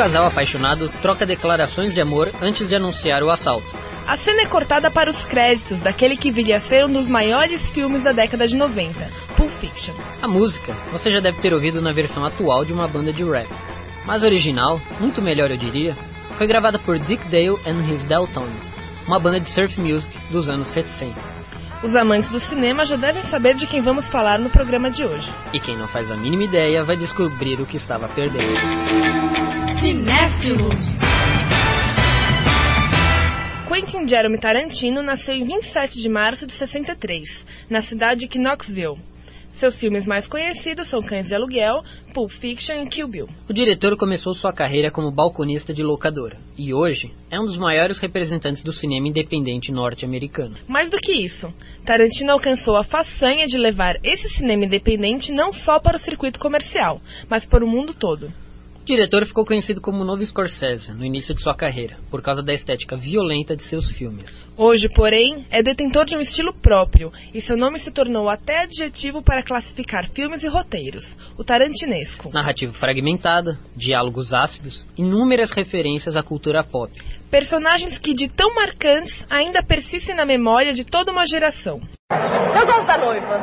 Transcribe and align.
Casal 0.00 0.24
apaixonado 0.24 0.88
troca 1.02 1.26
declarações 1.26 1.92
de 1.92 2.00
amor 2.00 2.32
antes 2.40 2.66
de 2.66 2.74
anunciar 2.74 3.22
o 3.22 3.28
assalto. 3.28 3.66
A 4.06 4.16
cena 4.16 4.40
é 4.40 4.46
cortada 4.46 4.90
para 4.90 5.10
os 5.10 5.26
créditos 5.26 5.82
daquele 5.82 6.16
que 6.16 6.32
viria 6.32 6.56
a 6.56 6.60
ser 6.60 6.86
um 6.86 6.92
dos 6.94 7.06
maiores 7.06 7.68
filmes 7.68 8.02
da 8.02 8.10
década 8.10 8.48
de 8.48 8.56
90, 8.56 8.94
Pulp 9.36 9.50
Fiction. 9.60 9.92
A 10.22 10.26
música 10.26 10.74
você 10.90 11.10
já 11.10 11.20
deve 11.20 11.38
ter 11.42 11.52
ouvido 11.52 11.82
na 11.82 11.92
versão 11.92 12.24
atual 12.24 12.64
de 12.64 12.72
uma 12.72 12.88
banda 12.88 13.12
de 13.12 13.22
rap, 13.22 13.46
mas 14.06 14.22
a 14.22 14.24
original, 14.24 14.80
muito 14.98 15.20
melhor 15.20 15.50
eu 15.50 15.58
diria, 15.58 15.94
foi 16.38 16.46
gravada 16.46 16.78
por 16.78 16.98
Dick 16.98 17.22
Dale 17.28 17.60
and 17.66 17.92
His 17.92 18.06
Deltones, 18.06 18.72
uma 19.06 19.20
banda 19.20 19.38
de 19.38 19.50
surf 19.50 19.78
music 19.78 20.16
dos 20.30 20.48
anos 20.48 20.68
70. 20.68 21.39
Os 21.82 21.96
amantes 21.96 22.28
do 22.28 22.38
cinema 22.38 22.84
já 22.84 22.96
devem 22.96 23.24
saber 23.24 23.54
de 23.54 23.66
quem 23.66 23.80
vamos 23.80 24.06
falar 24.06 24.38
no 24.38 24.50
programa 24.50 24.90
de 24.90 25.02
hoje. 25.02 25.32
E 25.50 25.58
quem 25.58 25.78
não 25.78 25.88
faz 25.88 26.10
a 26.10 26.16
mínima 26.16 26.44
ideia 26.44 26.84
vai 26.84 26.94
descobrir 26.94 27.58
o 27.58 27.64
que 27.64 27.78
estava 27.78 28.06
perdendo. 28.06 28.54
Cinéfilos. 29.78 30.98
Quentin 33.66 34.06
Jerome 34.06 34.38
Tarantino 34.38 35.02
nasceu 35.02 35.34
em 35.34 35.44
27 35.44 36.02
de 36.02 36.08
março 36.10 36.46
de 36.46 36.52
63, 36.52 37.46
na 37.70 37.80
cidade 37.80 38.28
de 38.28 38.38
Knoxville. 38.38 38.98
Seus 39.60 39.78
filmes 39.78 40.06
mais 40.06 40.26
conhecidos 40.26 40.88
são 40.88 41.02
Cães 41.02 41.28
de 41.28 41.34
Aluguel, 41.34 41.84
Pulp 42.14 42.30
Fiction 42.30 42.82
e 42.82 42.86
Kill 42.86 43.06
Bill. 43.06 43.28
O 43.46 43.52
diretor 43.52 43.94
começou 43.94 44.32
sua 44.32 44.54
carreira 44.54 44.90
como 44.90 45.10
balconista 45.10 45.74
de 45.74 45.82
locadora 45.82 46.38
e 46.56 46.72
hoje 46.72 47.12
é 47.30 47.38
um 47.38 47.44
dos 47.44 47.58
maiores 47.58 47.98
representantes 47.98 48.62
do 48.62 48.72
cinema 48.72 49.06
independente 49.06 49.70
norte-americano. 49.70 50.56
Mais 50.66 50.90
do 50.90 50.96
que 50.96 51.12
isso, 51.12 51.52
Tarantino 51.84 52.32
alcançou 52.32 52.74
a 52.74 52.82
façanha 52.82 53.46
de 53.46 53.58
levar 53.58 53.98
esse 54.02 54.30
cinema 54.30 54.64
independente 54.64 55.30
não 55.30 55.52
só 55.52 55.78
para 55.78 55.96
o 55.96 56.00
circuito 56.00 56.40
comercial, 56.40 56.98
mas 57.28 57.44
para 57.44 57.62
o 57.62 57.68
mundo 57.68 57.92
todo. 57.92 58.32
O 58.80 58.84
diretor 58.90 59.24
ficou 59.26 59.44
conhecido 59.44 59.80
como 59.80 60.02
o 60.02 60.04
novo 60.04 60.24
Scorsese 60.24 60.92
no 60.92 61.04
início 61.04 61.34
de 61.34 61.42
sua 61.42 61.54
carreira, 61.54 61.96
por 62.10 62.22
causa 62.22 62.42
da 62.42 62.52
estética 62.52 62.96
violenta 62.96 63.54
de 63.54 63.62
seus 63.62 63.90
filmes. 63.90 64.44
Hoje, 64.56 64.88
porém, 64.88 65.46
é 65.50 65.62
detentor 65.62 66.06
de 66.06 66.16
um 66.16 66.20
estilo 66.20 66.52
próprio 66.52 67.12
e 67.32 67.40
seu 67.40 67.56
nome 67.56 67.78
se 67.78 67.92
tornou 67.92 68.28
até 68.28 68.62
adjetivo 68.62 69.22
para 69.22 69.44
classificar 69.44 70.08
filmes 70.08 70.42
e 70.42 70.48
roteiros, 70.48 71.16
o 71.38 71.44
tarantinesco. 71.44 72.30
Narrativa 72.32 72.72
fragmentada, 72.72 73.58
diálogos 73.76 74.32
ácidos, 74.32 74.84
inúmeras 74.96 75.52
referências 75.52 76.16
à 76.16 76.22
cultura 76.22 76.64
pop. 76.64 76.90
Personagens 77.30 77.96
que, 77.98 78.12
de 78.12 78.28
tão 78.28 78.54
marcantes, 78.54 79.24
ainda 79.30 79.62
persistem 79.62 80.16
na 80.16 80.26
memória 80.26 80.72
de 80.72 80.84
toda 80.84 81.12
uma 81.12 81.26
geração. 81.26 81.80
Eu 82.10 82.66
gosto 82.66 82.86
da 82.86 82.98
noiva. 82.98 83.34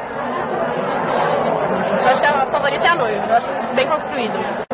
Eu 2.01 2.07
acho 2.09 2.21
que 2.21 2.27
a 2.27 2.51
favorita 2.51 2.83
é 2.83 2.89
a 2.89 2.95
noiva. 2.95 3.25
Eu 3.27 3.35
acho 3.35 3.75
bem 3.75 3.87
construído. 3.87 4.66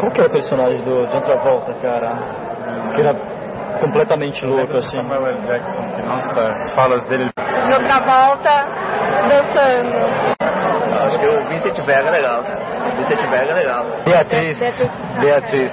Qual 0.00 0.12
que 0.12 0.20
é 0.20 0.26
o 0.26 0.30
personagem 0.30 0.84
do 0.84 1.06
John 1.06 1.20
Travolta, 1.20 1.74
cara? 1.74 2.16
Que 2.94 3.00
era 3.00 3.14
completamente 3.80 4.44
louco, 4.46 4.76
assim. 4.76 4.96
Samuel 4.96 5.26
L. 5.26 5.40
Jackson, 5.46 5.82
que 5.94 6.02
nossa, 6.02 6.40
as 6.46 6.72
falas 6.72 7.04
dele. 7.06 7.30
Meu 7.68 7.78
Travolta 7.80 8.66
dançando. 9.28 10.38
Acho 11.00 11.18
que 11.18 11.26
o 11.26 11.48
Vincent 11.48 11.76
Vega 11.84 12.06
é 12.06 12.10
legal, 12.10 12.42
cara. 12.42 12.67
Vega 13.06 13.50
é 13.50 13.54
legal. 13.54 14.04
Beatriz, 14.04 14.58
Beatriz 15.20 15.72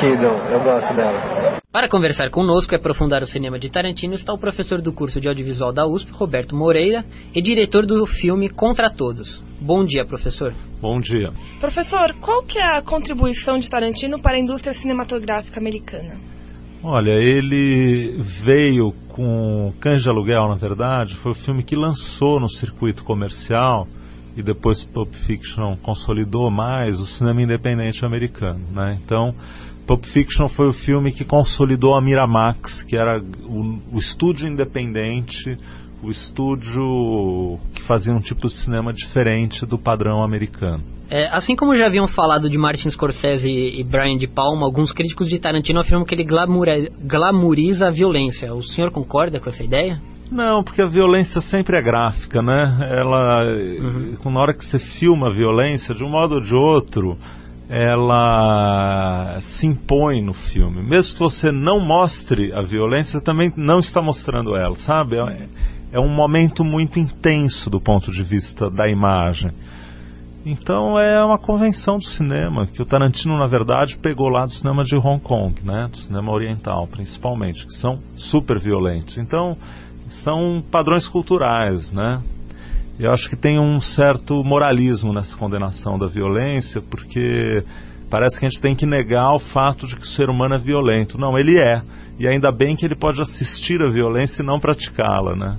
Kiddo, 0.00 0.26
eu 0.26 0.60
gosto 0.64 0.96
dela. 0.96 1.58
Para 1.70 1.88
conversar 1.88 2.30
conosco 2.30 2.74
e 2.74 2.76
aprofundar 2.76 3.22
o 3.22 3.26
cinema 3.26 3.58
de 3.58 3.70
Tarantino 3.70 4.14
está 4.14 4.32
o 4.32 4.38
professor 4.38 4.80
do 4.80 4.92
curso 4.92 5.20
de 5.20 5.28
audiovisual 5.28 5.72
da 5.72 5.86
USP, 5.86 6.10
Roberto 6.12 6.56
Moreira, 6.56 7.04
e 7.34 7.40
diretor 7.40 7.86
do 7.86 8.06
filme 8.06 8.48
Contra 8.48 8.90
Todos. 8.90 9.44
Bom 9.60 9.84
dia, 9.84 10.04
professor. 10.04 10.52
Bom 10.80 10.98
dia. 10.98 11.30
Professor, 11.60 12.14
qual 12.20 12.42
que 12.42 12.58
é 12.58 12.78
a 12.78 12.82
contribuição 12.82 13.58
de 13.58 13.70
Tarantino 13.70 14.20
para 14.20 14.36
a 14.36 14.40
indústria 14.40 14.72
cinematográfica 14.72 15.60
americana? 15.60 16.16
Olha, 16.82 17.12
ele 17.12 18.16
veio 18.20 18.92
com 19.10 19.72
Cães 19.80 20.02
de 20.02 20.08
Aluguel, 20.08 20.48
na 20.48 20.54
verdade, 20.54 21.16
foi 21.16 21.32
o 21.32 21.34
filme 21.34 21.62
que 21.62 21.76
lançou 21.76 22.40
no 22.40 22.48
circuito 22.48 23.04
comercial 23.04 23.86
e 24.38 24.42
depois 24.42 24.84
Pulp 24.84 25.12
Fiction 25.12 25.76
consolidou 25.82 26.48
mais 26.48 27.00
o 27.00 27.06
cinema 27.06 27.42
independente 27.42 28.06
americano, 28.06 28.60
né? 28.72 28.96
Então, 29.04 29.34
Pulp 29.84 30.04
Fiction 30.04 30.46
foi 30.46 30.68
o 30.68 30.72
filme 30.72 31.10
que 31.10 31.24
consolidou 31.24 31.96
a 31.96 32.00
Miramax, 32.00 32.82
que 32.82 32.96
era 32.96 33.20
o, 33.20 33.96
o 33.96 33.98
estúdio 33.98 34.48
independente, 34.48 35.56
o 36.00 36.08
estúdio 36.08 37.58
que 37.74 37.82
fazia 37.82 38.14
um 38.14 38.20
tipo 38.20 38.46
de 38.46 38.54
cinema 38.54 38.92
diferente 38.92 39.66
do 39.66 39.76
padrão 39.76 40.22
americano. 40.22 40.84
É, 41.10 41.26
assim 41.34 41.56
como 41.56 41.74
já 41.74 41.86
haviam 41.86 42.06
falado 42.06 42.48
de 42.48 42.56
Martin 42.56 42.90
Scorsese 42.90 43.48
e 43.48 43.82
Brian 43.82 44.16
De 44.16 44.28
Palma, 44.28 44.66
alguns 44.66 44.92
críticos 44.92 45.28
de 45.28 45.40
Tarantino 45.40 45.80
afirmam 45.80 46.04
que 46.04 46.14
ele 46.14 46.24
glamoura, 46.24 46.76
glamoriza 47.00 47.88
a 47.88 47.90
violência. 47.90 48.54
O 48.54 48.62
senhor 48.62 48.92
concorda 48.92 49.40
com 49.40 49.48
essa 49.48 49.64
ideia? 49.64 50.00
Não, 50.30 50.62
porque 50.62 50.82
a 50.82 50.86
violência 50.86 51.40
sempre 51.40 51.78
é 51.78 51.82
gráfica, 51.82 52.42
né? 52.42 52.78
Ela, 52.90 53.44
uhum. 53.44 54.30
na 54.30 54.40
hora 54.40 54.52
que 54.52 54.64
você 54.64 54.78
filma 54.78 55.28
a 55.28 55.32
violência, 55.32 55.94
de 55.94 56.04
um 56.04 56.10
modo 56.10 56.34
ou 56.34 56.40
de 56.40 56.54
outro, 56.54 57.16
ela 57.68 59.38
se 59.40 59.66
impõe 59.66 60.22
no 60.22 60.32
filme. 60.32 60.82
Mesmo 60.82 61.14
que 61.14 61.20
você 61.20 61.50
não 61.50 61.80
mostre 61.80 62.52
a 62.54 62.60
violência, 62.60 63.20
também 63.20 63.52
não 63.56 63.78
está 63.78 64.02
mostrando 64.02 64.56
ela, 64.56 64.76
sabe? 64.76 65.16
É, 65.16 65.46
é 65.92 66.00
um 66.00 66.14
momento 66.14 66.64
muito 66.64 66.98
intenso 66.98 67.70
do 67.70 67.80
ponto 67.80 68.10
de 68.10 68.22
vista 68.22 68.70
da 68.70 68.88
imagem. 68.88 69.52
Então 70.46 70.98
é 70.98 71.22
uma 71.22 71.38
convenção 71.38 71.96
do 71.96 72.04
cinema 72.04 72.66
que 72.66 72.80
o 72.80 72.86
Tarantino 72.86 73.36
na 73.36 73.46
verdade 73.46 73.98
pegou 73.98 74.28
lá 74.28 74.46
do 74.46 74.52
cinema 74.52 74.82
de 74.82 74.96
Hong 74.96 75.20
Kong, 75.20 75.54
né, 75.62 75.88
do 75.90 75.96
cinema 75.96 76.32
oriental 76.32 76.86
principalmente, 76.86 77.66
que 77.66 77.72
são 77.72 77.98
super 78.16 78.58
violentos. 78.58 79.18
Então 79.18 79.56
são 80.10 80.62
padrões 80.70 81.08
culturais, 81.08 81.92
né? 81.92 82.18
Eu 82.98 83.12
acho 83.12 83.28
que 83.28 83.36
tem 83.36 83.60
um 83.60 83.78
certo 83.78 84.42
moralismo 84.42 85.12
nessa 85.12 85.36
condenação 85.36 85.96
da 85.96 86.06
violência, 86.06 86.82
porque 86.82 87.62
parece 88.10 88.40
que 88.40 88.46
a 88.46 88.48
gente 88.48 88.60
tem 88.60 88.74
que 88.74 88.86
negar 88.86 89.32
o 89.32 89.38
fato 89.38 89.86
de 89.86 89.94
que 89.94 90.02
o 90.02 90.06
ser 90.06 90.28
humano 90.28 90.56
é 90.56 90.58
violento. 90.58 91.16
Não, 91.16 91.38
ele 91.38 91.54
é. 91.62 91.80
E 92.18 92.26
ainda 92.26 92.50
bem 92.50 92.74
que 92.74 92.84
ele 92.84 92.96
pode 92.96 93.20
assistir 93.20 93.80
a 93.82 93.90
violência 93.90 94.42
e 94.42 94.46
não 94.46 94.58
praticá-la, 94.58 95.36
né? 95.36 95.56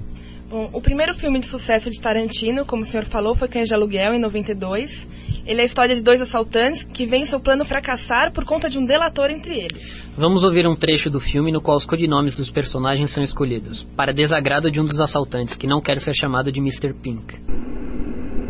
Bom, 0.49 0.67
o 0.73 0.81
primeiro 0.81 1.13
filme 1.13 1.39
de 1.39 1.45
sucesso 1.45 1.91
de 1.91 2.01
Tarantino, 2.01 2.65
como 2.65 2.81
o 2.81 2.85
senhor 2.85 3.05
falou, 3.05 3.35
foi 3.35 3.47
Cães 3.47 3.67
de 3.67 3.75
Aluguel, 3.75 4.13
em 4.13 4.19
92. 4.19 5.07
Ele 5.45 5.59
é 5.59 5.61
a 5.61 5.65
história 5.65 5.95
de 5.95 6.03
dois 6.03 6.19
assaltantes 6.19 6.81
que 6.81 7.05
veem 7.05 7.23
seu 7.23 7.39
plano 7.39 7.63
fracassar 7.63 8.33
por 8.33 8.43
conta 8.45 8.67
de 8.67 8.79
um 8.79 8.83
delator 8.83 9.29
entre 9.29 9.59
eles. 9.59 10.09
Vamos 10.17 10.43
ouvir 10.43 10.67
um 10.67 10.73
trecho 10.73 11.07
do 11.07 11.19
filme 11.19 11.51
no 11.51 11.61
qual 11.61 11.77
os 11.77 11.85
codinomes 11.85 12.35
dos 12.35 12.49
personagens 12.49 13.11
são 13.11 13.23
escolhidos, 13.23 13.83
para 13.95 14.11
desagrado 14.11 14.71
de 14.71 14.81
um 14.81 14.85
dos 14.85 14.99
assaltantes, 14.99 15.55
que 15.55 15.67
não 15.67 15.81
quer 15.81 15.99
ser 15.99 16.15
chamado 16.15 16.51
de 16.51 16.59
Mr. 16.59 16.95
Pink. 16.99 17.37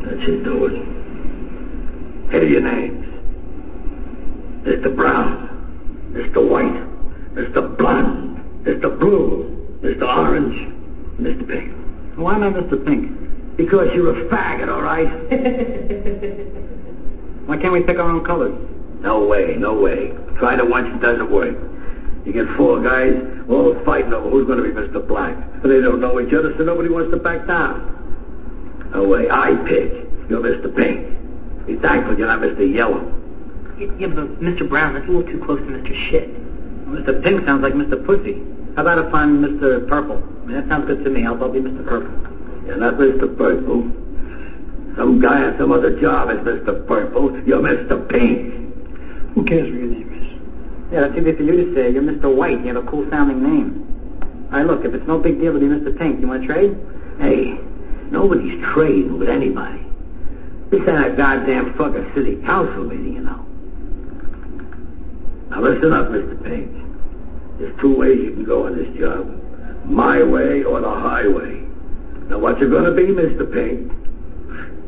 That 0.05 0.23
should 0.23 0.43
do 0.45 0.67
it. 0.67 0.75
Here 2.31 2.43
are 2.43 2.49
your 2.49 2.61
names. 2.61 3.05
Mr. 4.63 4.95
Brown, 4.95 5.49
Mr. 6.13 6.39
White, 6.39 6.79
Mr. 7.35 7.75
Blonde, 7.75 8.39
Mr. 8.63 8.89
Blue, 8.97 9.45
Mr. 9.83 10.03
Orange, 10.05 10.69
Mr. 11.19 11.45
Pink. 11.45 11.88
Why 12.19 12.35
am 12.35 12.43
I 12.43 12.51
Mr. 12.51 12.75
Pink? 12.83 13.55
Because 13.55 13.87
you're 13.95 14.11
a 14.11 14.27
faggot, 14.27 14.67
all 14.67 14.83
right? 14.83 15.07
Why 17.47 17.55
can't 17.57 17.71
we 17.71 17.79
pick 17.87 17.95
our 17.95 18.11
own 18.11 18.27
colors? 18.27 18.51
No 18.99 19.23
way, 19.23 19.55
no 19.55 19.79
way. 19.79 20.11
Tried 20.37 20.59
it 20.59 20.67
once, 20.67 20.91
it 20.91 20.99
doesn't 20.99 21.31
work. 21.31 21.55
You 22.27 22.35
get 22.35 22.43
four 22.59 22.83
guys 22.83 23.15
all 23.47 23.71
fighting 23.87 24.11
over 24.11 24.27
who's 24.29 24.43
going 24.45 24.59
to 24.59 24.67
be 24.67 24.75
Mr. 24.75 24.99
Black. 24.99 25.31
They 25.63 25.79
don't 25.79 26.03
know 26.03 26.19
each 26.19 26.35
other, 26.35 26.51
so 26.59 26.67
nobody 26.67 26.91
wants 26.91 27.07
to 27.15 27.23
back 27.23 27.47
down. 27.47 27.87
No 28.91 29.07
way. 29.07 29.31
I 29.31 29.55
pick. 29.63 30.03
You're 30.27 30.43
Mr. 30.43 30.67
Pink. 30.75 31.07
Be 31.67 31.79
thankful 31.79 32.19
you're 32.19 32.27
not 32.27 32.43
Mr. 32.43 32.67
Yellow. 32.67 32.99
Yeah, 33.79 34.11
but 34.11 34.43
Mr. 34.43 34.67
Brown, 34.67 34.91
that's 34.93 35.07
a 35.07 35.11
little 35.11 35.23
too 35.23 35.39
close 35.47 35.63
to 35.63 35.71
Mr. 35.71 35.95
Shit. 36.11 36.27
Mr. 36.91 37.23
Pink 37.23 37.47
sounds 37.47 37.63
like 37.63 37.79
Mr. 37.79 37.95
Pussy. 38.03 38.43
How 38.75 38.83
about 38.83 39.07
if 39.07 39.13
I'm 39.13 39.39
Mr. 39.39 39.87
Purple? 39.87 40.19
I 40.49 40.51
mean, 40.51 40.65
that 40.65 40.73
sounds 40.73 40.89
good 40.89 41.05
to 41.05 41.11
me. 41.13 41.29
I'll, 41.29 41.37
I'll 41.37 41.53
be 41.53 41.61
Mr. 41.61 41.85
Purple. 41.85 42.09
You're 42.65 42.81
not 42.81 42.97
Mr. 42.97 43.29
Purple. 43.37 43.85
Some 44.97 45.21
guy 45.21 45.45
on 45.45 45.53
some 45.61 45.69
other 45.69 45.93
job 46.01 46.33
is 46.33 46.41
Mr. 46.41 46.73
Purple. 46.89 47.37
You're 47.45 47.61
Mr. 47.61 48.01
Pink. 48.09 49.37
Who 49.37 49.45
cares 49.45 49.69
what 49.69 49.77
your 49.77 49.93
name 49.93 50.09
is? 50.09 50.25
Yeah, 50.89 51.05
that's 51.05 51.13
easy 51.21 51.37
for 51.37 51.45
you 51.45 51.53
to 51.53 51.65
say. 51.77 51.93
You're 51.93 52.01
Mr. 52.01 52.33
White. 52.33 52.65
You 52.65 52.73
have 52.73 52.81
a 52.81 52.89
cool 52.89 53.05
sounding 53.13 53.45
name. 53.45 54.49
All 54.49 54.57
right, 54.57 54.65
look, 54.65 54.81
if 54.81 54.89
it's 54.89 55.05
no 55.05 55.21
big 55.21 55.37
deal 55.37 55.53
to 55.53 55.61
be 55.61 55.69
Mr. 55.69 55.93
Pink, 55.93 56.17
you 56.17 56.25
want 56.25 56.41
to 56.41 56.47
trade? 56.49 56.73
Hey, 57.21 57.53
nobody's 58.09 58.57
trading 58.73 59.21
with 59.21 59.29
anybody. 59.29 59.85
This 60.73 60.81
ain't 60.89 60.97
a 60.97 61.13
goddamn 61.13 61.77
fucking 61.77 62.09
city 62.17 62.41
council 62.41 62.89
meeting, 62.89 63.21
you 63.21 63.21
know. 63.21 63.45
Now 65.53 65.61
listen 65.61 65.93
up, 65.93 66.09
Mr. 66.09 66.41
Pink. 66.41 66.73
There's 67.61 67.77
two 67.77 67.93
ways 67.93 68.17
you 68.17 68.33
can 68.33 68.49
go 68.49 68.65
on 68.65 68.73
this 68.73 68.89
job. 68.97 69.38
My 69.89 70.21
way 70.21 70.63
or 70.63 70.81
the 70.81 70.89
highway. 70.89 71.65
Now 72.29 72.37
what's 72.37 72.61
it 72.61 72.69
gonna 72.69 72.93
be, 72.93 73.09
Mr. 73.09 73.49
Pink? 73.49 73.89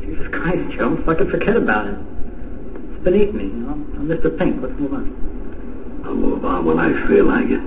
Jesus 0.06 0.27
Christ, 0.30 0.77
Joe. 0.77 0.98
Fucking 1.06 1.30
forget 1.31 1.57
about 1.57 1.88
it. 1.88 1.98
It's 1.98 3.03
beneath 3.03 3.33
me, 3.33 3.45
you 3.45 3.65
know. 3.65 3.74
I'm 3.74 4.07
Mr. 4.07 4.30
Pink. 4.38 4.62
Let's 4.62 4.77
move 4.80 4.94
on. 4.94 6.01
I'll 6.06 6.13
move 6.13 6.45
on 6.45 6.65
when 6.65 6.77
I 6.77 6.94
feel 7.07 7.25
like 7.25 7.50
it. 7.50 7.63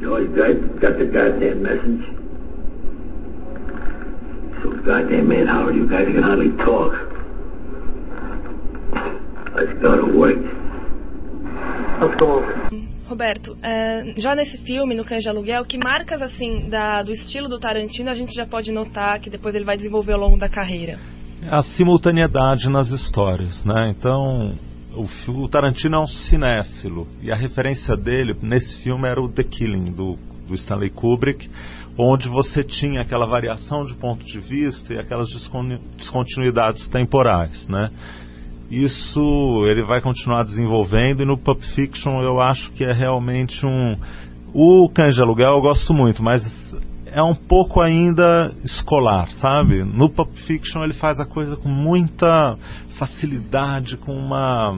You 0.00 0.12
always 0.12 0.28
got, 0.36 0.52
got 0.80 0.98
the 1.00 1.08
goddamn 1.08 1.62
message. 1.64 2.04
So 4.62 4.70
goddamn 4.84 5.28
man, 5.28 5.46
Howard, 5.46 5.76
you 5.76 5.88
guys 5.88 6.04
can 6.12 6.22
hardly 6.22 6.52
talk. 6.60 6.92
Let's 9.56 9.72
go 9.80 9.96
to 9.96 10.12
work. 10.12 10.36
Let's 12.00 12.20
go 12.20 12.38
over. 12.38 12.89
Roberto, 13.10 13.56
é, 13.60 14.20
já 14.20 14.36
nesse 14.36 14.56
filme, 14.58 14.94
no 14.94 15.04
Cães 15.04 15.24
de 15.24 15.28
Aluguel, 15.28 15.64
que 15.64 15.76
marcas 15.76 16.22
assim 16.22 16.68
da, 16.68 17.02
do 17.02 17.10
estilo 17.10 17.48
do 17.48 17.58
Tarantino 17.58 18.08
a 18.08 18.14
gente 18.14 18.32
já 18.32 18.46
pode 18.46 18.70
notar 18.70 19.18
que 19.18 19.28
depois 19.28 19.52
ele 19.54 19.64
vai 19.64 19.76
desenvolver 19.76 20.12
ao 20.12 20.20
longo 20.20 20.38
da 20.38 20.48
carreira? 20.48 20.98
A 21.50 21.60
simultaneidade 21.60 22.68
nas 22.68 22.90
histórias, 22.90 23.64
né? 23.64 23.90
Então, 23.90 24.52
o, 24.94 25.06
o, 25.32 25.48
Tarantino 25.48 25.96
é 25.96 26.00
um 26.00 26.06
cinéfilo 26.06 27.08
e 27.20 27.32
a 27.32 27.36
referência 27.36 27.96
dele 27.96 28.32
nesse 28.40 28.80
filme 28.80 29.08
era 29.08 29.20
o 29.20 29.28
The 29.28 29.42
Killing 29.42 29.90
do, 29.90 30.16
do, 30.46 30.54
Stanley 30.54 30.90
Kubrick, 30.90 31.50
onde 31.98 32.28
você 32.28 32.62
tinha 32.62 33.00
aquela 33.00 33.26
variação 33.26 33.84
de 33.84 33.96
ponto 33.96 34.24
de 34.24 34.38
vista 34.38 34.94
e 34.94 35.00
aquelas 35.00 35.28
descontinuidades 35.96 36.86
temporais, 36.86 37.66
né? 37.66 37.88
Isso 38.70 39.20
ele 39.66 39.82
vai 39.82 40.00
continuar 40.00 40.44
desenvolvendo 40.44 41.22
e 41.22 41.26
no 41.26 41.36
Pulp 41.36 41.62
Fiction 41.62 42.22
eu 42.22 42.40
acho 42.40 42.70
que 42.70 42.84
é 42.84 42.92
realmente 42.92 43.66
um 43.66 43.96
o 44.52 44.88
Cães 44.88 45.14
de 45.14 45.22
Aluguel 45.22 45.54
eu 45.54 45.60
gosto 45.60 45.92
muito, 45.92 46.22
mas 46.22 46.74
é 47.06 47.22
um 47.22 47.34
pouco 47.34 47.80
ainda 47.82 48.52
escolar, 48.64 49.30
sabe? 49.30 49.82
No 49.82 50.08
Pulp 50.08 50.34
Fiction 50.34 50.82
ele 50.82 50.92
faz 50.92 51.20
a 51.20 51.24
coisa 51.24 51.56
com 51.56 51.68
muita 51.68 52.56
facilidade, 52.88 53.96
com 53.96 54.12
uma 54.12 54.72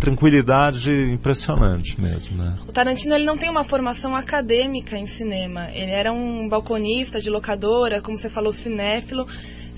tranquilidade 0.00 0.90
impressionante 1.12 2.00
mesmo, 2.00 2.36
né? 2.36 2.56
O 2.68 2.72
Tarantino 2.72 3.14
ele 3.14 3.24
não 3.24 3.36
tem 3.36 3.48
uma 3.48 3.62
formação 3.62 4.16
acadêmica 4.16 4.96
em 4.96 5.06
cinema. 5.06 5.70
Ele 5.70 5.92
era 5.92 6.12
um 6.12 6.48
balconista 6.48 7.20
de 7.20 7.30
locadora, 7.30 8.02
como 8.02 8.16
você 8.16 8.28
falou, 8.28 8.52
cinéfilo. 8.52 9.26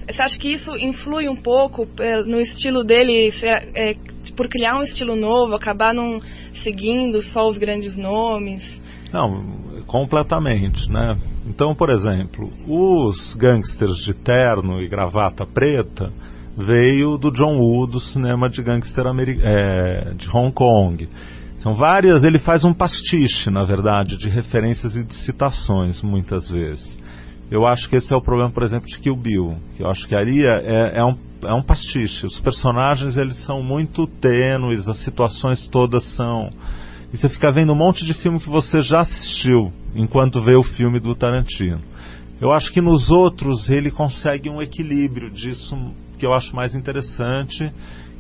Você 0.09 0.23
acha 0.23 0.39
que 0.39 0.53
isso 0.53 0.77
influi 0.77 1.29
um 1.29 1.37
pouco 1.37 1.87
no 2.27 2.39
estilo 2.39 2.85
dele, 2.85 3.31
é, 3.75 3.95
por 4.37 4.49
criar 4.49 4.79
um 4.79 4.83
estilo 4.83 5.17
novo, 5.17 5.55
acabar 5.55 5.95
não 5.95 6.21
seguindo 6.53 7.23
só 7.23 7.47
os 7.49 7.59
grandes 7.59 7.97
nomes? 7.97 8.83
Não, 9.13 9.83
completamente, 9.87 10.91
né? 10.91 11.15
Então, 11.47 11.75
por 11.75 11.91
exemplo, 11.91 12.51
os 12.67 13.35
gangsters 13.35 13.97
de 14.05 14.13
terno 14.13 14.83
e 14.83 14.89
gravata 14.89 15.47
preta 15.47 16.13
veio 16.57 17.17
do 17.17 17.31
John 17.31 17.57
Woo, 17.57 17.87
do 17.87 17.99
cinema 17.99 18.49
de 18.49 18.63
gangster 18.63 19.05
é, 19.07 20.15
de 20.15 20.29
Hong 20.31 20.53
Kong. 20.53 21.09
São 21.59 21.75
várias, 21.75 22.25
ele 22.25 22.39
faz 22.39 22.65
um 22.65 22.75
pastiche, 22.75 23.51
na 23.51 23.65
verdade, 23.65 24.19
de 24.19 24.29
referências 24.29 24.97
e 24.97 25.05
de 25.05 25.15
citações, 25.15 26.03
muitas 26.03 26.51
vezes. 26.51 26.99
Eu 27.51 27.67
acho 27.67 27.89
que 27.89 27.97
esse 27.97 28.15
é 28.15 28.17
o 28.17 28.23
problema, 28.23 28.51
por 28.51 28.63
exemplo, 28.63 28.89
de 28.89 28.99
Kill 28.99 29.17
Bill. 29.17 29.57
Eu 29.79 29.91
acho 29.91 30.09
que 30.09 30.15
ali 30.15 30.41
é, 30.45 30.99
é, 30.99 31.05
um, 31.05 31.15
é 31.47 31.55
um 31.55 31.63
pastiche. 31.63 32.27
Os 32.27 32.41
personagens 32.41 33.17
eles 33.17 33.37
são 33.37 33.63
muito 33.63 34.07
tênues, 34.07 34.89
as 34.89 34.97
situações 34.97 35.67
todas 35.67 36.05
são. 36.05 36.51
E 37.13 37.17
você 37.17 37.29
fica 37.29 37.51
vendo 37.53 37.73
um 37.73 37.77
monte 37.77 38.05
de 38.05 38.15
filme 38.15 38.41
que 38.41 38.49
você 38.49 38.81
já 38.81 38.99
assistiu 38.99 39.73
enquanto 39.95 40.43
vê 40.43 40.57
o 40.57 40.63
filme 40.63 40.99
do 40.99 41.15
Tarantino. 41.15 41.81
Eu 42.41 42.53
acho 42.53 42.73
que 42.73 42.81
nos 42.81 43.11
outros 43.11 43.71
ele 43.71 43.91
consegue 43.91 44.51
um 44.51 44.61
equilíbrio 44.61 45.31
disso 45.31 45.77
que 46.19 46.27
eu 46.27 46.33
acho 46.33 46.55
mais 46.57 46.75
interessante 46.75 47.71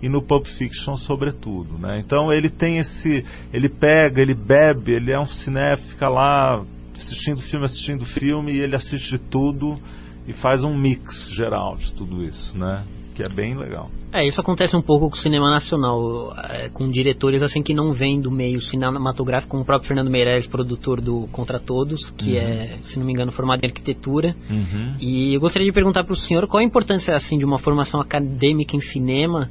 e 0.00 0.09
no 0.09 0.23
Pulp 0.23 0.47
Fiction 0.47 0.94
sobretudo, 0.97 1.79
né? 1.79 2.00
Então 2.05 2.32
ele 2.32 2.50
tem 2.50 2.79
esse, 2.79 3.25
ele 3.53 3.69
pega, 3.69 4.21
ele 4.21 4.35
bebe, 4.35 4.93
ele 4.93 5.12
é 5.12 5.19
um 5.19 5.25
cinéfilo, 5.25 5.88
fica 5.91 6.09
lá 6.09 6.62
assistindo 6.96 7.41
filme, 7.41 7.64
assistindo 7.64 8.05
filme, 8.05 8.52
e 8.52 8.61
ele 8.61 8.75
assiste 8.75 9.19
tudo 9.19 9.79
e 10.26 10.32
faz 10.32 10.64
um 10.64 10.76
mix 10.76 11.29
geral 11.31 11.76
de 11.76 11.93
tudo 11.93 12.25
isso, 12.25 12.56
né? 12.58 12.85
Que 13.14 13.23
é 13.23 13.29
bem 13.29 13.56
legal. 13.56 13.91
É, 14.12 14.26
isso 14.26 14.41
acontece 14.41 14.76
um 14.76 14.82
pouco 14.82 15.11
com 15.11 15.17
o 15.17 15.19
cinema 15.19 15.49
nacional, 15.49 16.32
é, 16.37 16.69
com 16.69 16.88
diretores 16.88 17.43
assim 17.43 17.62
que 17.62 17.75
não 17.75 17.93
vêm 17.93 18.20
do 18.20 18.31
meio 18.31 18.61
cinematográfico, 18.61 19.50
como 19.50 19.62
o 19.62 19.67
próprio 19.67 19.88
Fernando 19.88 20.11
Meirelles, 20.11 20.46
produtor 20.46 21.00
do 21.00 21.29
Contra 21.31 21.61
Todos, 21.61 22.11
que 22.11 22.32
uhum. 22.32 22.38
é, 22.38 22.79
se 22.82 22.99
não 22.99 23.06
me 23.06 23.12
engano, 23.12 23.31
formado 23.31 23.64
em 23.64 23.69
arquitetura. 23.69 24.35
Uhum. 24.50 24.97
E 25.00 25.35
eu 25.35 25.40
gostaria 25.40 25.67
de 25.67 25.73
perguntar 25.73 26.05
para 26.05 26.12
o 26.12 26.17
senhor 26.17 26.47
qual 26.49 26.61
a 26.61 26.64
importância 26.64 27.14
assim 27.14 27.38
de 27.38 27.44
uma 27.44 27.58
formação 27.58 28.00
acadêmica 28.00 28.76
em 28.76 28.81
cinema 28.81 29.50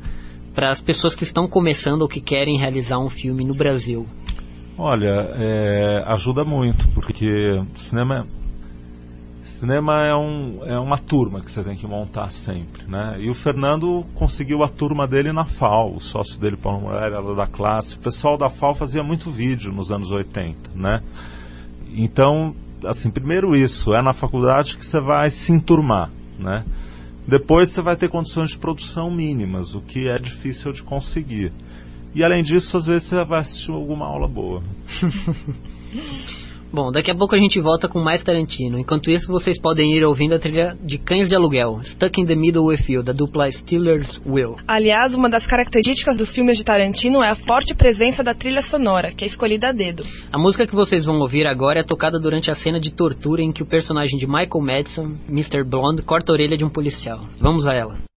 para 0.54 0.70
as 0.70 0.82
pessoas 0.82 1.16
que 1.16 1.24
estão 1.24 1.48
começando 1.48 2.02
ou 2.02 2.08
que 2.08 2.22
querem 2.22 2.58
realizar 2.58 3.00
um 3.00 3.10
filme 3.10 3.46
no 3.46 3.56
Brasil. 3.56 4.06
Olha, 4.78 5.30
é, 5.36 6.04
ajuda 6.08 6.44
muito, 6.44 6.88
porque 6.90 7.28
cinema, 7.76 8.26
cinema 9.44 10.04
é, 10.04 10.16
um, 10.16 10.66
é 10.66 10.80
uma 10.80 10.98
turma 10.98 11.42
que 11.42 11.52
você 11.52 11.64
tem 11.64 11.76
que 11.76 11.86
montar 11.86 12.30
sempre, 12.30 12.90
né? 12.90 13.18
E 13.20 13.30
o 13.30 13.36
Fernando 13.36 14.04
conseguiu 14.16 14.64
a 14.64 14.68
turma 14.68 15.06
dele 15.06 15.32
na 15.32 15.46
FAO, 15.46 15.96
o 15.96 16.00
sócio 16.00 16.40
dele, 16.40 16.58
Paulo 16.58 16.82
Moreira, 16.82 17.18
era 17.18 17.36
da 17.36 17.46
classe. 17.46 17.98
O 17.98 18.00
pessoal 18.00 18.36
da 18.36 18.50
FAO 18.50 18.74
fazia 18.74 19.04
muito 19.04 19.30
vídeo 19.30 19.72
nos 19.72 19.92
anos 19.92 20.12
80, 20.12 20.72
né? 20.76 21.02
Então, 21.96 22.52
assim, 22.84 23.12
primeiro 23.12 23.56
isso, 23.56 23.94
é 23.94 24.02
na 24.02 24.12
faculdade 24.12 24.76
que 24.76 24.86
você 24.86 25.00
vai 25.00 25.30
se 25.30 25.54
enturmar, 25.54 26.10
né? 26.40 26.64
Depois 27.28 27.70
você 27.70 27.82
vai 27.82 27.96
ter 27.96 28.10
condições 28.10 28.50
de 28.50 28.58
produção 28.58 29.10
mínimas, 29.10 29.76
o 29.76 29.82
que 29.82 30.10
é 30.10 30.16
difícil 30.16 30.72
de 30.72 30.84
conseguir. 30.84 31.54
E 32.16 32.24
além 32.24 32.42
disso, 32.42 32.78
às 32.78 32.86
vezes 32.86 33.04
você 33.04 33.24
vai 33.24 33.40
assistir 33.40 33.72
alguma 33.72 34.06
aula 34.06 34.28
boa. 34.28 34.62
Bom, 36.74 36.92
daqui 36.92 37.12
a 37.12 37.16
pouco 37.16 37.36
a 37.36 37.38
gente 37.38 37.62
volta 37.62 37.88
com 37.88 38.00
mais 38.00 38.24
Tarantino. 38.24 38.80
Enquanto 38.80 39.12
isso, 39.12 39.32
vocês 39.32 39.62
podem 39.62 39.94
ir 39.96 40.04
ouvindo 40.04 40.34
a 40.34 40.40
trilha 40.40 40.76
de 40.84 40.98
Cães 40.98 41.30
de 41.30 41.36
Aluguel, 41.36 41.80
Stuck 41.84 42.20
in 42.20 42.26
the 42.26 42.36
Middle 42.36 42.66
with 42.66 42.86
You, 42.90 43.04
da 43.04 43.14
dupla 43.14 43.48
Steelers 43.52 44.20
Will. 44.26 44.56
Aliás, 44.68 45.14
uma 45.14 45.30
das 45.30 45.46
características 45.46 46.18
dos 46.18 46.34
filmes 46.34 46.58
de 46.58 46.66
Tarantino 46.66 47.22
é 47.22 47.30
a 47.30 47.36
forte 47.36 47.76
presença 47.76 48.24
da 48.24 48.34
trilha 48.34 48.64
sonora, 48.64 49.12
que 49.12 49.24
é 49.24 49.28
escolhida 49.28 49.70
a 49.70 49.72
dedo. 49.72 50.04
A 50.32 50.40
música 50.40 50.66
que 50.66 50.74
vocês 50.74 51.06
vão 51.06 51.20
ouvir 51.20 51.46
agora 51.46 51.82
é 51.82 51.84
tocada 51.84 52.20
durante 52.20 52.50
a 52.50 52.56
cena 52.56 52.80
de 52.80 52.92
tortura 52.92 53.44
em 53.44 53.52
que 53.52 53.62
o 53.62 53.68
personagem 53.68 54.18
de 54.18 54.26
Michael 54.26 54.66
Madison, 54.66 55.14
Mr. 55.30 55.64
Blonde, 55.64 56.02
corta 56.02 56.32
a 56.32 56.34
orelha 56.34 56.58
de 56.58 56.66
um 56.66 56.70
policial. 56.70 57.20
Vamos 57.40 57.68
a 57.68 57.74
ela. 57.76 58.13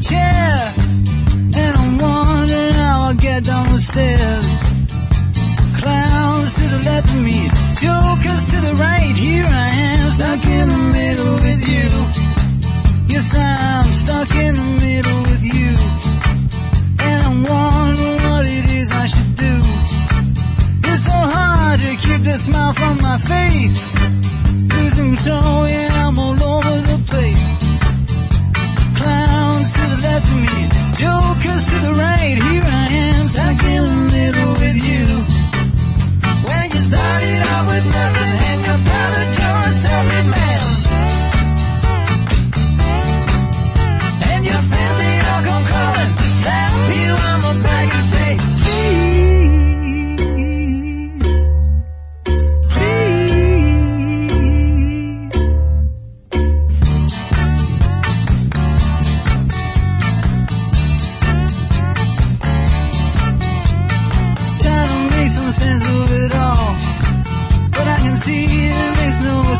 Chair. 0.00 0.74
And 0.76 1.76
I'm 1.76 1.98
wondering 1.98 2.74
how 2.74 3.08
I'll 3.08 3.14
get 3.14 3.44
down 3.44 3.72
the 3.72 3.80
stairs. 3.80 4.48
Clowns 5.80 6.54
to 6.54 6.68
the 6.68 6.82
left 6.84 7.08
of 7.08 7.22
me 7.22 7.48
Jokers 7.80 8.44
to 8.46 8.60
the 8.60 8.74
right. 8.78 9.14
Here 9.16 9.46
I 9.46 9.68
am 9.94 10.05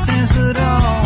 Since 0.07 0.31
at 0.31 0.57
all. 0.61 1.06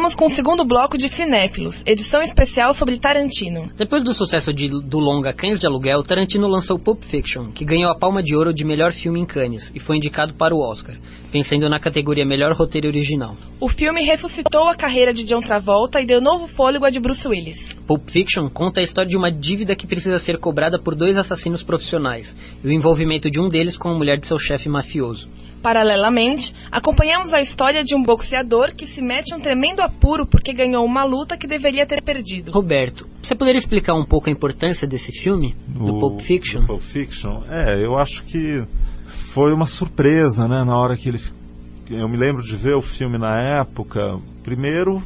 Voltamos 0.00 0.16
com 0.16 0.24
o 0.24 0.30
segundo 0.30 0.64
bloco 0.64 0.96
de 0.96 1.10
Cinéfilos, 1.10 1.82
edição 1.84 2.22
especial 2.22 2.72
sobre 2.72 2.98
Tarantino. 2.98 3.68
Depois 3.76 4.02
do 4.02 4.14
sucesso 4.14 4.50
de, 4.50 4.66
do 4.66 4.98
longa 4.98 5.30
Cães 5.30 5.58
de 5.58 5.66
Aluguel, 5.66 6.02
Tarantino 6.02 6.48
lançou 6.48 6.78
Pulp 6.78 7.02
Fiction, 7.02 7.50
que 7.52 7.66
ganhou 7.66 7.90
a 7.90 7.94
Palma 7.94 8.22
de 8.22 8.34
Ouro 8.34 8.54
de 8.54 8.64
melhor 8.64 8.94
filme 8.94 9.20
em 9.20 9.26
Cannes 9.26 9.70
e 9.74 9.78
foi 9.78 9.98
indicado 9.98 10.32
para 10.32 10.54
o 10.54 10.58
Oscar, 10.58 10.96
vencendo 11.30 11.68
na 11.68 11.78
categoria 11.78 12.24
Melhor 12.24 12.54
Roteiro 12.56 12.88
Original. 12.88 13.36
O 13.60 13.68
filme 13.68 14.00
ressuscitou 14.00 14.68
a 14.68 14.74
carreira 14.74 15.12
de 15.12 15.22
John 15.22 15.40
Travolta 15.40 16.00
e 16.00 16.06
deu 16.06 16.22
novo 16.22 16.48
fôlego 16.48 16.86
à 16.86 16.90
de 16.90 16.98
Bruce 16.98 17.28
Willis. 17.28 17.74
Pulp 17.86 18.08
Fiction 18.08 18.48
conta 18.48 18.80
a 18.80 18.82
história 18.82 19.10
de 19.10 19.18
uma 19.18 19.30
dívida 19.30 19.76
que 19.76 19.86
precisa 19.86 20.16
ser 20.16 20.38
cobrada 20.38 20.80
por 20.80 20.96
dois 20.96 21.14
assassinos 21.18 21.62
profissionais 21.62 22.34
e 22.64 22.66
o 22.66 22.72
envolvimento 22.72 23.30
de 23.30 23.38
um 23.38 23.48
deles 23.48 23.76
com 23.76 23.90
a 23.90 23.94
mulher 23.94 24.18
de 24.18 24.26
seu 24.26 24.38
chefe 24.38 24.66
mafioso. 24.66 25.28
Paralelamente, 25.62 26.54
acompanhamos 26.72 27.32
a 27.34 27.40
história 27.40 27.82
de 27.84 27.94
um 27.94 28.02
boxeador 28.02 28.74
que 28.74 28.86
se 28.86 29.02
mete 29.02 29.30
em 29.32 29.36
um 29.36 29.40
tremendo 29.40 29.80
apuro 29.80 30.26
porque 30.26 30.52
ganhou 30.52 30.84
uma 30.84 31.04
luta 31.04 31.36
que 31.36 31.46
deveria 31.46 31.86
ter 31.86 32.02
perdido. 32.02 32.50
Roberto, 32.50 33.06
você 33.22 33.34
poderia 33.34 33.58
explicar 33.58 33.94
um 33.94 34.04
pouco 34.06 34.28
a 34.30 34.32
importância 34.32 34.88
desse 34.88 35.12
filme, 35.12 35.54
do 35.68 35.96
O- 35.96 35.98
Pulp 36.00 36.20
Fiction? 36.22 36.62
do 36.62 36.66
Pulp 36.66 36.80
Fiction? 36.80 37.42
É, 37.48 37.84
eu 37.84 37.98
acho 37.98 38.24
que 38.24 38.56
foi 39.06 39.52
uma 39.52 39.66
surpresa, 39.66 40.48
né, 40.48 40.64
na 40.64 40.76
hora 40.78 40.96
que 40.96 41.08
ele. 41.08 41.20
Eu 41.90 42.08
me 42.08 42.16
lembro 42.16 42.42
de 42.42 42.56
ver 42.56 42.74
o 42.76 42.80
filme 42.80 43.18
na 43.18 43.60
época, 43.60 44.00
primeiro 44.42 45.02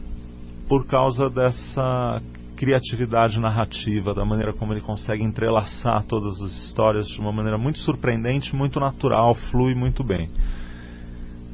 por 0.68 0.86
causa 0.86 1.28
dessa 1.28 2.20
criatividade 2.56 3.40
narrativa, 3.40 4.14
da 4.14 4.24
maneira 4.24 4.52
como 4.52 4.72
ele 4.72 4.80
consegue 4.80 5.22
entrelaçar 5.24 6.04
todas 6.04 6.40
as 6.40 6.50
histórias 6.50 7.08
de 7.08 7.20
uma 7.20 7.32
maneira 7.32 7.58
muito 7.58 7.78
surpreendente, 7.78 8.54
muito 8.54 8.78
natural, 8.80 9.34
flui 9.34 9.74
muito 9.74 10.04
bem. 10.04 10.30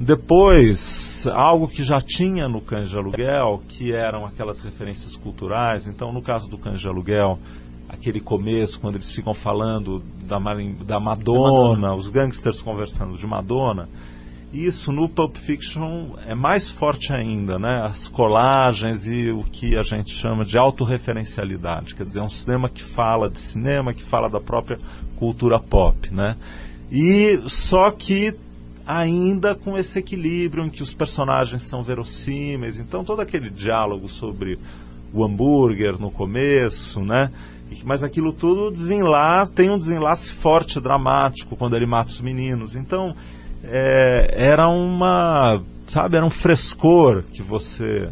Depois, 0.01 1.27
algo 1.31 1.69
que 1.69 1.85
já 1.85 1.99
tinha 1.99 2.49
no 2.49 2.63
Cães 2.63 2.89
de 2.89 2.97
Aluguel, 2.97 3.61
que 3.69 3.93
eram 3.93 4.25
aquelas 4.25 4.59
referências 4.61 5.15
culturais. 5.15 5.87
Então, 5.87 6.11
no 6.11 6.23
caso 6.23 6.49
do 6.49 6.57
Cães 6.57 6.81
de 6.81 6.89
Aluguel, 6.89 7.39
aquele 7.87 8.19
começo, 8.19 8.81
quando 8.81 8.95
eles 8.95 9.15
ficam 9.15 9.35
falando 9.35 10.03
da, 10.27 10.39
da 10.87 10.99
Madonna, 10.99 11.73
Madonna. 11.73 11.93
os 11.93 12.09
gangsters 12.09 12.63
conversando 12.63 13.15
de 13.19 13.27
Madonna. 13.27 13.89
Isso 14.53 14.91
no 14.91 15.09
Pulp 15.09 15.37
Fiction 15.37 16.07
é 16.27 16.35
mais 16.35 16.69
forte 16.69 17.13
ainda, 17.13 17.57
né? 17.57 17.83
As 17.85 18.09
colagens 18.09 19.07
e 19.07 19.31
o 19.31 19.45
que 19.45 19.77
a 19.77 19.83
gente 19.83 20.11
chama 20.11 20.45
de 20.45 20.59
autorreferencialidade. 20.59 21.95
Quer 21.95 22.05
dizer, 22.05 22.19
é 22.19 22.25
um 22.25 22.29
cinema 22.29 22.69
que 22.69 22.83
fala 22.83 23.31
de 23.31 23.39
cinema, 23.39 23.95
que 23.95 24.03
fala 24.03 24.29
da 24.29 24.41
própria 24.41 24.77
cultura 25.17 25.61
pop, 25.61 26.13
né? 26.13 26.37
E 26.91 27.37
só 27.47 27.93
que 27.93 28.35
ainda 28.85 29.55
com 29.55 29.79
esse 29.79 30.01
equilíbrio 30.01 30.65
em 30.65 30.69
que 30.69 30.83
os 30.83 30.93
personagens 30.93 31.63
são 31.63 31.81
verossímeis. 31.81 32.77
Então 32.77 33.05
todo 33.05 33.21
aquele 33.21 33.51
diálogo 33.51 34.09
sobre 34.09 34.59
o 35.15 35.25
hambúrguer 35.25 36.01
no 36.01 36.11
começo, 36.11 37.01
né? 37.01 37.31
Mas 37.85 38.03
aquilo 38.03 38.33
tudo 38.33 38.73
desenlace, 38.73 39.55
tem 39.55 39.71
um 39.71 39.79
desenlace 39.79 40.33
forte, 40.33 40.81
dramático, 40.81 41.57
quando 41.57 41.77
ele 41.77 41.87
mata 41.87 42.09
os 42.09 42.21
meninos. 42.21 42.75
Então 42.75 43.13
é, 43.65 44.53
era 44.53 44.69
uma, 44.69 45.61
sabe, 45.87 46.17
era 46.17 46.25
um 46.25 46.31
frescor 46.31 47.25
que 47.33 47.43
você 47.43 48.09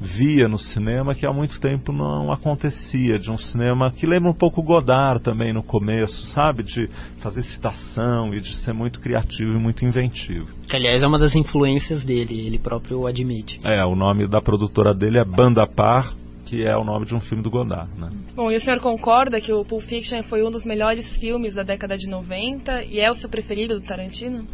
via 0.00 0.46
no 0.46 0.58
cinema 0.58 1.14
que 1.14 1.26
há 1.26 1.32
muito 1.32 1.58
tempo 1.60 1.92
não 1.92 2.30
acontecia, 2.30 3.18
de 3.18 3.30
um 3.30 3.36
cinema 3.36 3.90
que 3.90 4.06
lembra 4.06 4.30
um 4.30 4.34
pouco 4.34 4.62
Godard 4.62 5.22
também 5.22 5.52
no 5.52 5.62
começo, 5.62 6.26
sabe, 6.26 6.62
de 6.62 6.88
fazer 7.18 7.42
citação 7.42 8.34
e 8.34 8.40
de 8.40 8.54
ser 8.54 8.74
muito 8.74 9.00
criativo 9.00 9.52
e 9.52 9.58
muito 9.58 9.84
inventivo. 9.84 10.48
Que, 10.68 10.76
aliás, 10.76 11.02
é 11.02 11.06
uma 11.06 11.18
das 11.18 11.34
influências 11.34 12.04
dele, 12.04 12.46
ele 12.46 12.58
próprio 12.58 13.06
admite. 13.06 13.58
É, 13.64 13.84
o 13.84 13.94
nome 13.94 14.28
da 14.28 14.40
produtora 14.40 14.92
dele 14.92 15.18
é 15.18 15.24
Banda 15.24 15.66
Par, 15.66 16.12
que 16.44 16.62
é 16.62 16.76
o 16.76 16.84
nome 16.84 17.06
de 17.06 17.14
um 17.14 17.20
filme 17.20 17.42
do 17.42 17.50
Godard, 17.50 17.90
né? 17.98 18.08
Bom, 18.34 18.52
e 18.52 18.54
o 18.54 18.60
senhor 18.60 18.80
concorda 18.80 19.40
que 19.40 19.52
o 19.52 19.64
Pulp 19.64 19.82
Fiction 19.82 20.22
foi 20.22 20.44
um 20.44 20.50
dos 20.50 20.64
melhores 20.64 21.16
filmes 21.16 21.56
da 21.56 21.64
década 21.64 21.96
de 21.96 22.08
90 22.08 22.84
e 22.84 23.00
é 23.00 23.10
o 23.10 23.14
seu 23.14 23.28
preferido 23.28 23.80
do 23.80 23.84
Tarantino? 23.84 24.46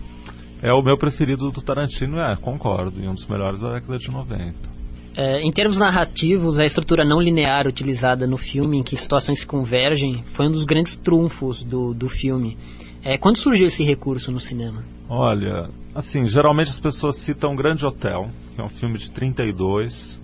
É 0.62 0.72
o 0.72 0.82
meu 0.82 0.96
preferido 0.96 1.50
do 1.50 1.60
Tarantino, 1.60 2.18
é, 2.20 2.36
concordo, 2.36 3.00
e 3.02 3.08
um 3.08 3.14
dos 3.14 3.26
melhores 3.26 3.60
da 3.60 3.72
década 3.72 3.98
de 3.98 4.10
90. 4.10 4.54
É, 5.14 5.42
em 5.42 5.50
termos 5.50 5.76
narrativos, 5.76 6.58
a 6.58 6.64
estrutura 6.64 7.04
não 7.04 7.20
linear 7.20 7.66
utilizada 7.66 8.26
no 8.26 8.38
filme, 8.38 8.78
em 8.78 8.82
que 8.82 8.96
situações 8.96 9.40
se 9.40 9.46
convergem, 9.46 10.22
foi 10.22 10.46
um 10.46 10.52
dos 10.52 10.64
grandes 10.64 10.96
trunfos 10.96 11.62
do, 11.62 11.92
do 11.92 12.08
filme. 12.08 12.56
É, 13.04 13.18
quando 13.18 13.36
surgiu 13.38 13.66
esse 13.66 13.82
recurso 13.82 14.30
no 14.30 14.38
cinema? 14.40 14.84
Olha, 15.08 15.68
assim, 15.94 16.24
geralmente 16.26 16.70
as 16.70 16.80
pessoas 16.80 17.16
citam 17.16 17.54
Grande 17.56 17.84
Hotel, 17.84 18.30
que 18.54 18.60
é 18.60 18.64
um 18.64 18.68
filme 18.68 18.96
de 18.96 19.10
32, 19.10 20.20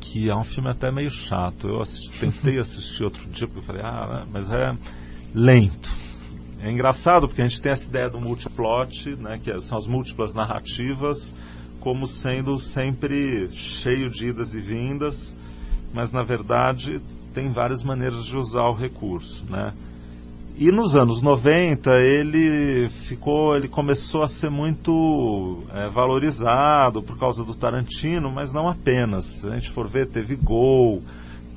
que 0.00 0.28
é 0.28 0.34
um 0.34 0.42
filme 0.44 0.68
até 0.68 0.90
meio 0.90 1.08
chato. 1.10 1.68
Eu 1.68 1.80
assisti- 1.80 2.10
tentei 2.18 2.58
assistir 2.58 3.04
outro 3.04 3.22
dia, 3.30 3.46
porque 3.46 3.60
eu 3.60 3.62
falei, 3.62 3.82
ah, 3.82 4.26
mas 4.30 4.50
é 4.50 4.74
lento. 5.34 6.01
É 6.62 6.70
engraçado 6.70 7.26
porque 7.26 7.42
a 7.42 7.46
gente 7.46 7.60
tem 7.60 7.72
essa 7.72 7.88
ideia 7.88 8.08
do 8.08 8.20
multiplot, 8.20 9.16
né, 9.16 9.36
que 9.42 9.52
são 9.60 9.76
as 9.76 9.88
múltiplas 9.88 10.32
narrativas, 10.32 11.36
como 11.80 12.06
sendo 12.06 12.56
sempre 12.56 13.50
cheio 13.50 14.08
de 14.08 14.28
idas 14.28 14.54
e 14.54 14.60
vindas, 14.60 15.34
mas 15.92 16.12
na 16.12 16.22
verdade 16.22 17.00
tem 17.34 17.50
várias 17.50 17.82
maneiras 17.82 18.24
de 18.24 18.36
usar 18.36 18.68
o 18.68 18.76
recurso, 18.76 19.44
né? 19.50 19.72
E 20.56 20.70
nos 20.70 20.94
anos 20.94 21.20
90 21.20 21.90
ele 21.98 22.88
ficou, 22.88 23.56
ele 23.56 23.68
começou 23.68 24.22
a 24.22 24.26
ser 24.26 24.50
muito 24.50 25.64
é, 25.72 25.88
valorizado 25.88 27.02
por 27.02 27.18
causa 27.18 27.42
do 27.42 27.54
Tarantino, 27.54 28.30
mas 28.30 28.52
não 28.52 28.68
apenas. 28.68 29.24
Se 29.24 29.48
a 29.48 29.58
gente 29.58 29.70
for 29.70 29.88
ver, 29.88 30.08
teve 30.08 30.36
Gol, 30.36 31.02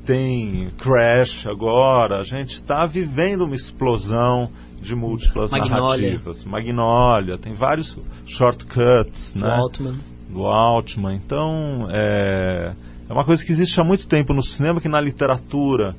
tem 0.06 0.72
Crash 0.78 1.46
agora. 1.46 2.20
A 2.20 2.24
gente 2.24 2.54
está 2.54 2.86
vivendo 2.86 3.44
uma 3.44 3.54
explosão 3.54 4.50
de 4.86 4.96
múltiplas 4.96 5.52
Magnolia. 5.52 5.82
narrativas. 5.82 6.46
Magnolia, 6.46 7.38
tem 7.38 7.54
vários 7.54 8.00
shortcuts, 8.26 9.36
né? 9.36 9.48
Do 9.48 9.54
Altman. 9.54 10.00
do 10.30 10.46
Altman. 10.46 11.16
Então, 11.16 11.88
é, 11.90 12.74
é 13.10 13.14
uma 13.14 13.24
coisa 13.24 13.44
que 13.44 13.52
existe 13.52 13.80
há 13.82 13.84
muito 13.84 14.08
tempo 14.08 14.34
no 14.34 14.42
cinema, 14.42 14.80
que 14.80 14.88
na 14.88 15.02
literatura 15.02 15.96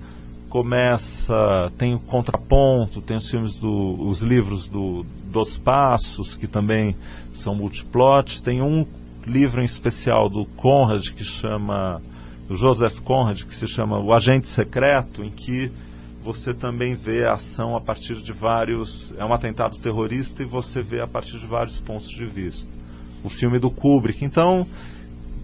começa, 0.48 1.34
tem 1.76 1.94
o 1.94 1.98
contraponto, 1.98 3.02
tem 3.02 3.16
os 3.16 3.28
filmes 3.28 3.58
do, 3.58 3.96
os 4.08 4.22
livros 4.22 4.66
do 4.66 5.04
Dos 5.30 5.58
Passos, 5.58 6.34
que 6.34 6.46
também 6.46 6.96
são 7.32 7.54
multiplot, 7.54 8.42
tem 8.42 8.62
um 8.62 8.86
livro 9.26 9.60
em 9.60 9.64
especial 9.64 10.30
do 10.30 10.46
Conrad, 10.56 11.10
que 11.10 11.24
chama, 11.24 12.00
do 12.48 12.54
Joseph 12.54 13.00
Conrad, 13.00 13.42
que 13.42 13.54
se 13.54 13.66
chama 13.66 13.98
O 13.98 14.14
Agente 14.14 14.46
Secreto, 14.46 15.22
em 15.22 15.30
que 15.30 15.70
você 16.26 16.52
também 16.52 16.94
vê 16.94 17.24
a 17.24 17.34
ação 17.34 17.76
a 17.76 17.80
partir 17.80 18.14
de 18.14 18.32
vários, 18.32 19.14
é 19.16 19.24
um 19.24 19.32
atentado 19.32 19.78
terrorista 19.78 20.42
e 20.42 20.46
você 20.46 20.82
vê 20.82 21.00
a 21.00 21.06
partir 21.06 21.38
de 21.38 21.46
vários 21.46 21.78
pontos 21.78 22.08
de 22.08 22.26
vista 22.26 22.68
o 23.22 23.28
filme 23.28 23.58
do 23.60 23.70
Kubrick. 23.70 24.24
Então, 24.24 24.66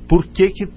por 0.08 0.26
que 0.26 0.50
que 0.50 0.68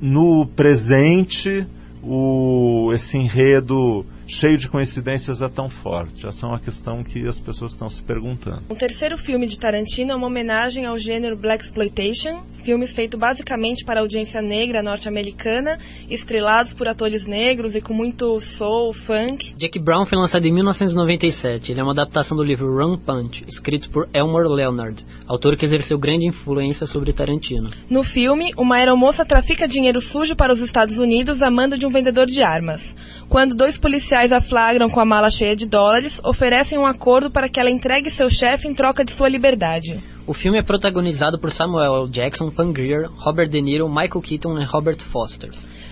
no 0.00 0.46
presente 0.46 1.66
o, 2.02 2.90
esse 2.92 3.16
enredo 3.16 4.04
cheio 4.26 4.56
de 4.56 4.68
coincidências 4.68 5.42
é 5.42 5.48
tão 5.48 5.68
forte? 5.68 6.26
Essa 6.26 6.46
é 6.46 6.48
uma 6.48 6.60
questão 6.60 7.04
que 7.04 7.26
as 7.26 7.38
pessoas 7.38 7.72
estão 7.72 7.88
se 7.88 8.02
perguntando. 8.02 8.62
O 8.70 8.74
terceiro 8.74 9.16
filme 9.18 9.46
de 9.46 9.58
Tarantino 9.58 10.12
é 10.12 10.14
uma 10.14 10.26
homenagem 10.26 10.86
ao 10.86 10.98
gênero 10.98 11.36
Black 11.36 11.62
Exploitation, 11.62 12.42
filmes 12.62 12.92
feito 12.92 13.18
basicamente 13.18 13.84
para 13.84 14.00
a 14.00 14.02
audiência 14.02 14.40
negra 14.40 14.82
norte-americana, 14.82 15.78
estrelados 16.08 16.72
por 16.72 16.88
atores 16.88 17.26
negros 17.26 17.74
e 17.74 17.80
com 17.80 17.92
muito 17.92 18.38
soul, 18.40 18.92
funk. 18.92 19.54
Jack 19.56 19.78
Brown 19.78 20.06
foi 20.06 20.18
lançado 20.18 20.46
em 20.46 20.52
1997. 20.52 21.72
Ele 21.72 21.80
é 21.80 21.82
uma 21.82 21.92
adaptação 21.92 22.36
do 22.36 22.42
livro 22.42 22.66
Run 22.66 22.96
Punch, 22.96 23.44
escrito 23.46 23.90
por 23.90 24.08
Elmore 24.14 24.48
Leonard, 24.48 25.04
autor 25.26 25.56
que 25.56 25.64
exerceu 25.64 25.98
grande 25.98 26.26
influência 26.26 26.86
sobre 26.86 27.12
Tarantino. 27.12 27.70
No 27.90 28.04
filme, 28.04 28.52
uma 28.56 28.76
aeromoça 28.76 29.24
trafica 29.24 29.68
dinheiro 29.68 30.00
sujo 30.00 30.36
para 30.36 30.52
os 30.52 30.60
Estados 30.60 30.98
Unidos 30.98 31.42
a 31.42 31.50
mando 31.50 31.76
de 31.76 31.86
um 31.86 31.90
vendedor 31.90 32.26
de 32.26 32.42
armas. 32.42 32.94
Quando 33.28 33.54
dois 33.54 33.78
policiais 33.78 34.32
a 34.32 34.40
flagram 34.40 34.88
com 34.88 35.00
a 35.00 35.04
mala 35.04 35.30
cheia 35.30 35.56
de 35.56 35.66
dólares, 35.66 36.20
oferecem 36.24 36.78
um 36.78 36.86
acordo 36.86 37.30
para 37.30 37.48
que 37.48 37.60
ela 37.60 37.70
entregue 37.70 38.10
seu 38.10 38.30
chefe 38.30 38.68
em 38.68 38.74
troca 38.74 39.04
de 39.04 39.12
sua 39.12 39.28
liberdade. 39.28 40.11
O 40.26 40.32
filme 40.32 40.58
é 40.58 40.62
protagonizado 40.62 41.38
por 41.38 41.50
Samuel 41.50 41.96
L. 41.96 42.10
Jackson, 42.10 42.50
Pam 42.50 42.72
Grier, 42.72 43.08
Robert 43.16 43.48
De 43.48 43.60
Niro, 43.60 43.88
Michael 43.88 44.22
Keaton 44.22 44.58
e 44.60 44.64
Robert 44.64 45.02
Foster. 45.02 45.50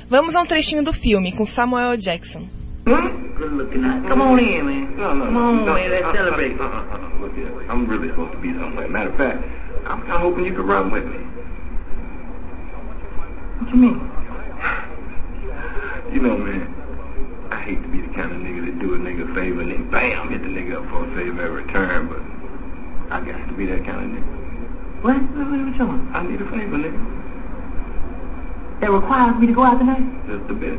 Vamos 0.08 0.34
a 0.36 0.42
um 0.42 0.46
trechinho 0.46 0.84
do 0.84 0.92
filme 0.92 1.32
com 1.32 1.44
Samuel 1.44 1.92
L. 1.92 1.98
Jackson. 1.98 2.48
Good 3.40 3.56
looking 3.56 3.84
out. 3.84 4.06
Come 4.06 4.20
on 4.20 4.38
in, 4.38 4.64
man. 4.66 4.96
No, 4.96 5.14
no, 5.14 5.24
Come 5.24 5.36
on, 5.36 5.64
no, 5.64 5.72
man. 5.72 5.90
Let's 5.90 6.04
uh, 6.04 6.08
uh, 6.08 6.12
celebrate. 6.12 6.60
Uh, 6.60 6.68
uh, 6.68 6.92
uh, 6.92 7.20
look 7.24 7.32
here. 7.32 7.48
I'm 7.72 7.88
really 7.88 8.12
supposed 8.12 8.32
to 8.32 8.40
be 8.44 8.52
somewhere. 8.52 8.86
Matter 8.86 9.08
of 9.08 9.16
fact, 9.16 9.40
I'm 9.88 10.04
kind 10.04 10.12
of 10.12 10.20
hoping 10.20 10.44
you 10.44 10.52
could 10.52 10.68
run 10.68 10.92
with 10.92 11.08
me. 11.08 11.24
What 13.56 13.68
you 13.72 13.80
mean? 13.80 13.96
You 16.12 16.20
know, 16.20 16.36
man, 16.36 16.68
I 17.48 17.64
hate 17.64 17.80
to 17.80 17.88
be 17.88 18.04
the 18.04 18.12
kind 18.12 18.28
of 18.28 18.44
nigga 18.44 18.60
that 18.68 18.76
do 18.76 18.92
a 18.92 18.98
nigga 19.00 19.24
a 19.24 19.32
favor 19.32 19.64
and 19.64 19.72
then 19.72 19.90
bam, 19.90 20.28
hit 20.28 20.44
the 20.44 20.52
nigga 20.52 20.76
up 20.76 20.84
for 20.92 21.00
a 21.00 21.10
favor 21.16 21.40
in 21.40 21.52
return, 21.64 22.12
but 22.12 22.39
I 23.10 23.18
got 23.26 23.42
to 23.50 23.54
be 23.58 23.66
that 23.66 23.82
kind 23.84 24.00
of 24.00 24.08
nigga. 24.14 25.02
What? 25.02 25.18
What, 25.34 25.46
what 25.50 25.58
you 25.58 25.74
talking 25.74 26.06
I 26.14 26.22
need 26.22 26.38
a 26.40 26.46
favor, 26.46 26.78
nigga. 26.78 27.00
that 28.80 28.90
requires 28.90 29.34
me 29.40 29.46
to 29.48 29.54
go 29.54 29.64
out 29.66 29.78
tonight? 29.82 30.04
Just 30.30 30.46
a 30.50 30.54
bit. 30.54 30.78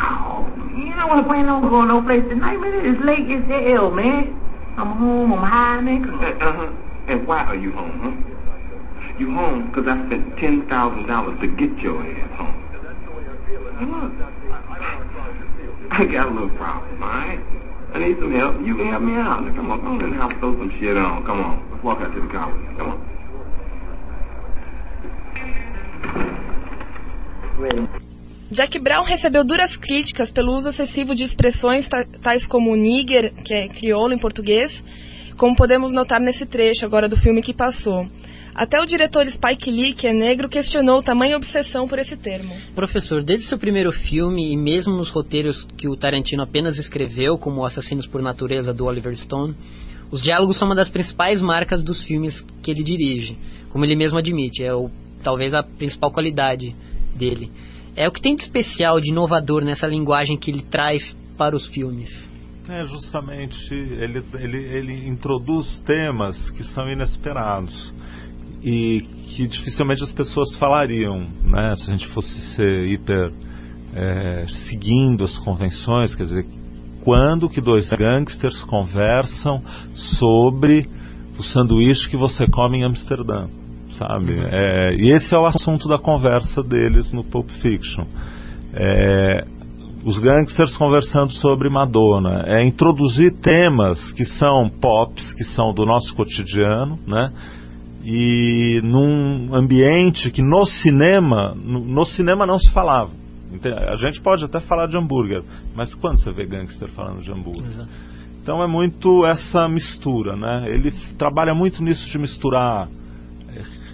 Oh, 0.00 0.48
man, 0.56 0.96
I 0.96 1.04
wasn't 1.04 1.28
planning 1.28 1.52
on 1.52 1.68
going 1.68 1.88
no 1.92 2.00
place 2.02 2.24
tonight, 2.32 2.56
man. 2.56 2.72
It's 2.88 3.02
late 3.04 3.28
as 3.28 3.44
hell, 3.44 3.92
man. 3.92 4.32
I'm 4.80 4.96
home, 4.96 5.36
I'm 5.36 5.44
high, 5.44 5.80
man. 5.84 6.00
Uh 6.08 6.52
huh. 6.56 6.72
And 7.12 7.26
why 7.28 7.44
are 7.44 7.56
you 7.56 7.72
home, 7.72 8.00
huh? 8.00 8.16
You 9.20 9.28
home 9.36 9.68
because 9.68 9.84
I 9.84 10.00
spent 10.08 10.38
ten 10.40 10.64
thousand 10.72 11.06
dollars 11.06 11.36
to 11.44 11.48
get 11.60 11.76
your 11.84 12.00
ass 12.00 12.32
home. 12.40 12.56
Look, 13.82 14.12
I 15.92 16.04
got 16.08 16.30
a 16.30 16.32
little 16.32 16.56
problem, 16.56 17.02
all 17.02 17.08
right? 17.10 17.61
I 17.94 17.98
need 17.98 18.16
some 18.18 18.32
help. 18.32 18.54
You 18.66 18.74
can 18.76 18.88
help 18.88 19.02
me 19.02 19.14
out. 19.16 19.44
Now, 19.44 19.54
come 19.54 19.70
on, 19.70 19.80
come 19.80 19.98
on 19.98 20.04
in 20.04 20.10
the 20.12 20.16
house, 20.16 20.32
throw 20.40 20.56
some 20.56 20.70
shit 20.80 20.96
on. 20.96 21.24
Come 21.26 21.40
on, 21.40 21.70
let's 21.70 21.84
walk 21.84 21.98
out 22.00 22.12
to 22.14 22.20
the 22.20 22.28
me. 22.32 22.52
Come 22.78 22.88
on. 22.92 22.98
Jack 28.50 28.78
Brown 28.78 29.04
recebeu 29.04 29.44
duras 29.44 29.76
críticas 29.76 30.30
pelo 30.30 30.52
uso 30.54 30.68
excessivo 30.70 31.14
de 31.14 31.24
expressões 31.24 31.88
ta- 31.88 32.04
tais 32.22 32.46
como 32.46 32.74
nigger, 32.76 33.32
que 33.44 33.54
é 33.54 33.68
crioulo 33.68 34.12
em 34.12 34.18
português, 34.18 34.84
como 35.38 35.56
podemos 35.56 35.92
notar 35.92 36.20
nesse 36.20 36.44
trecho 36.44 36.84
agora 36.84 37.08
do 37.08 37.16
filme 37.16 37.40
que 37.42 37.54
passou. 37.54 38.06
Até 38.54 38.78
o 38.80 38.84
diretor 38.84 39.26
Spike 39.26 39.70
Lee, 39.70 39.94
que 39.94 40.06
é 40.06 40.12
negro, 40.12 40.48
questionou 40.48 41.02
tamanha 41.02 41.36
obsessão 41.36 41.88
por 41.88 41.98
esse 41.98 42.16
termo. 42.16 42.54
Professor, 42.74 43.22
desde 43.24 43.46
seu 43.46 43.58
primeiro 43.58 43.90
filme 43.90 44.52
e 44.52 44.56
mesmo 44.56 44.94
nos 44.94 45.08
roteiros 45.08 45.64
que 45.76 45.88
o 45.88 45.96
Tarantino 45.96 46.42
apenas 46.42 46.78
escreveu, 46.78 47.38
como 47.38 47.64
Assassinos 47.64 48.06
por 48.06 48.20
Natureza 48.20 48.74
do 48.74 48.84
Oliver 48.84 49.16
Stone, 49.16 49.54
os 50.10 50.20
diálogos 50.20 50.58
são 50.58 50.68
uma 50.68 50.74
das 50.74 50.90
principais 50.90 51.40
marcas 51.40 51.82
dos 51.82 52.04
filmes 52.04 52.44
que 52.62 52.70
ele 52.70 52.82
dirige. 52.82 53.38
Como 53.70 53.86
ele 53.86 53.96
mesmo 53.96 54.18
admite, 54.18 54.62
é 54.62 54.74
o, 54.74 54.90
talvez 55.22 55.54
a 55.54 55.62
principal 55.62 56.12
qualidade 56.12 56.76
dele. 57.16 57.50
É 57.96 58.06
o 58.06 58.12
que 58.12 58.20
tem 58.20 58.36
de 58.36 58.42
especial, 58.42 59.00
de 59.00 59.10
inovador 59.10 59.64
nessa 59.64 59.86
linguagem 59.86 60.36
que 60.36 60.50
ele 60.50 60.62
traz 60.62 61.16
para 61.38 61.56
os 61.56 61.64
filmes. 61.64 62.30
É 62.68 62.84
justamente 62.84 63.72
ele, 63.72 64.22
ele, 64.38 64.58
ele 64.58 65.08
introduz 65.08 65.78
temas 65.78 66.50
que 66.50 66.62
são 66.62 66.88
inesperados 66.88 67.92
e 68.62 69.00
que 69.28 69.46
dificilmente 69.46 70.02
as 70.02 70.12
pessoas 70.12 70.54
falariam, 70.54 71.20
né? 71.44 71.74
Se 71.74 71.90
a 71.90 71.96
gente 71.96 72.06
fosse 72.06 72.40
ser 72.40 72.84
hiper 72.84 73.32
é, 73.94 74.44
seguindo 74.46 75.24
as 75.24 75.38
convenções, 75.38 76.14
quer 76.14 76.24
dizer, 76.24 76.46
quando 77.02 77.48
que 77.48 77.60
dois 77.60 77.90
gangsters 77.90 78.62
conversam 78.62 79.60
sobre 79.94 80.86
o 81.38 81.42
sanduíche 81.42 82.08
que 82.08 82.16
você 82.16 82.46
come 82.46 82.78
em 82.78 82.84
Amsterdã, 82.84 83.46
sabe? 83.90 84.32
É, 84.50 84.94
e 84.94 85.10
esse 85.10 85.34
é 85.34 85.38
o 85.38 85.46
assunto 85.46 85.88
da 85.88 85.98
conversa 85.98 86.62
deles 86.62 87.12
no 87.12 87.24
Pulp 87.24 87.48
Fiction. 87.48 88.04
É, 88.74 89.44
os 90.04 90.18
gangsters 90.18 90.76
conversando 90.76 91.30
sobre 91.30 91.68
Madonna, 91.68 92.44
é 92.46 92.66
introduzir 92.66 93.32
temas 93.32 94.12
que 94.12 94.24
são 94.24 94.68
pops, 94.68 95.32
que 95.32 95.44
são 95.44 95.72
do 95.72 95.84
nosso 95.84 96.14
cotidiano, 96.14 96.98
né? 97.06 97.32
E 98.04 98.80
num 98.82 99.54
ambiente 99.54 100.30
que 100.30 100.42
no 100.42 100.64
cinema, 100.66 101.54
no, 101.54 101.80
no 101.80 102.04
cinema 102.04 102.46
não 102.46 102.58
se 102.58 102.70
falava. 102.70 103.10
A 103.90 103.96
gente 103.96 104.20
pode 104.20 104.44
até 104.44 104.58
falar 104.58 104.86
de 104.86 104.96
hambúrguer, 104.96 105.42
mas 105.74 105.94
quando 105.94 106.16
você 106.16 106.32
vê 106.32 106.46
gangster 106.46 106.88
falando 106.88 107.20
de 107.20 107.30
hambúrguer? 107.30 107.86
Então 108.42 108.62
é 108.62 108.66
muito 108.66 109.24
essa 109.24 109.68
mistura, 109.68 110.34
né? 110.34 110.64
Ele 110.66 110.90
trabalha 111.16 111.54
muito 111.54 111.82
nisso 111.82 112.08
de 112.08 112.18
misturar 112.18 112.88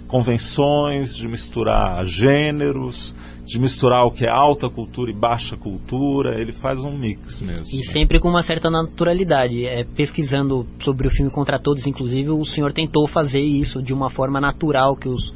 convenções, 0.09 1.15
de 1.15 1.27
misturar 1.27 2.03
gêneros, 2.03 3.15
de 3.45 3.59
misturar 3.59 4.03
o 4.03 4.11
que 4.11 4.25
é 4.25 4.29
alta 4.29 4.67
cultura 4.67 5.11
e 5.11 5.15
baixa 5.15 5.55
cultura. 5.55 6.41
Ele 6.41 6.51
faz 6.51 6.83
um 6.83 6.97
mix 6.97 7.41
mesmo. 7.41 7.63
E 7.71 7.83
sempre 7.83 8.19
com 8.19 8.27
uma 8.27 8.41
certa 8.41 8.69
naturalidade. 8.71 9.65
É, 9.65 9.83
pesquisando 9.83 10.65
sobre 10.79 11.07
o 11.07 11.11
filme 11.11 11.31
Contra 11.31 11.59
Todos, 11.59 11.85
inclusive, 11.85 12.31
o 12.31 12.43
senhor 12.43 12.73
tentou 12.73 13.07
fazer 13.07 13.41
isso 13.41 13.81
de 13.81 13.93
uma 13.93 14.09
forma 14.09 14.41
natural, 14.41 14.95
que 14.95 15.07
os, 15.07 15.33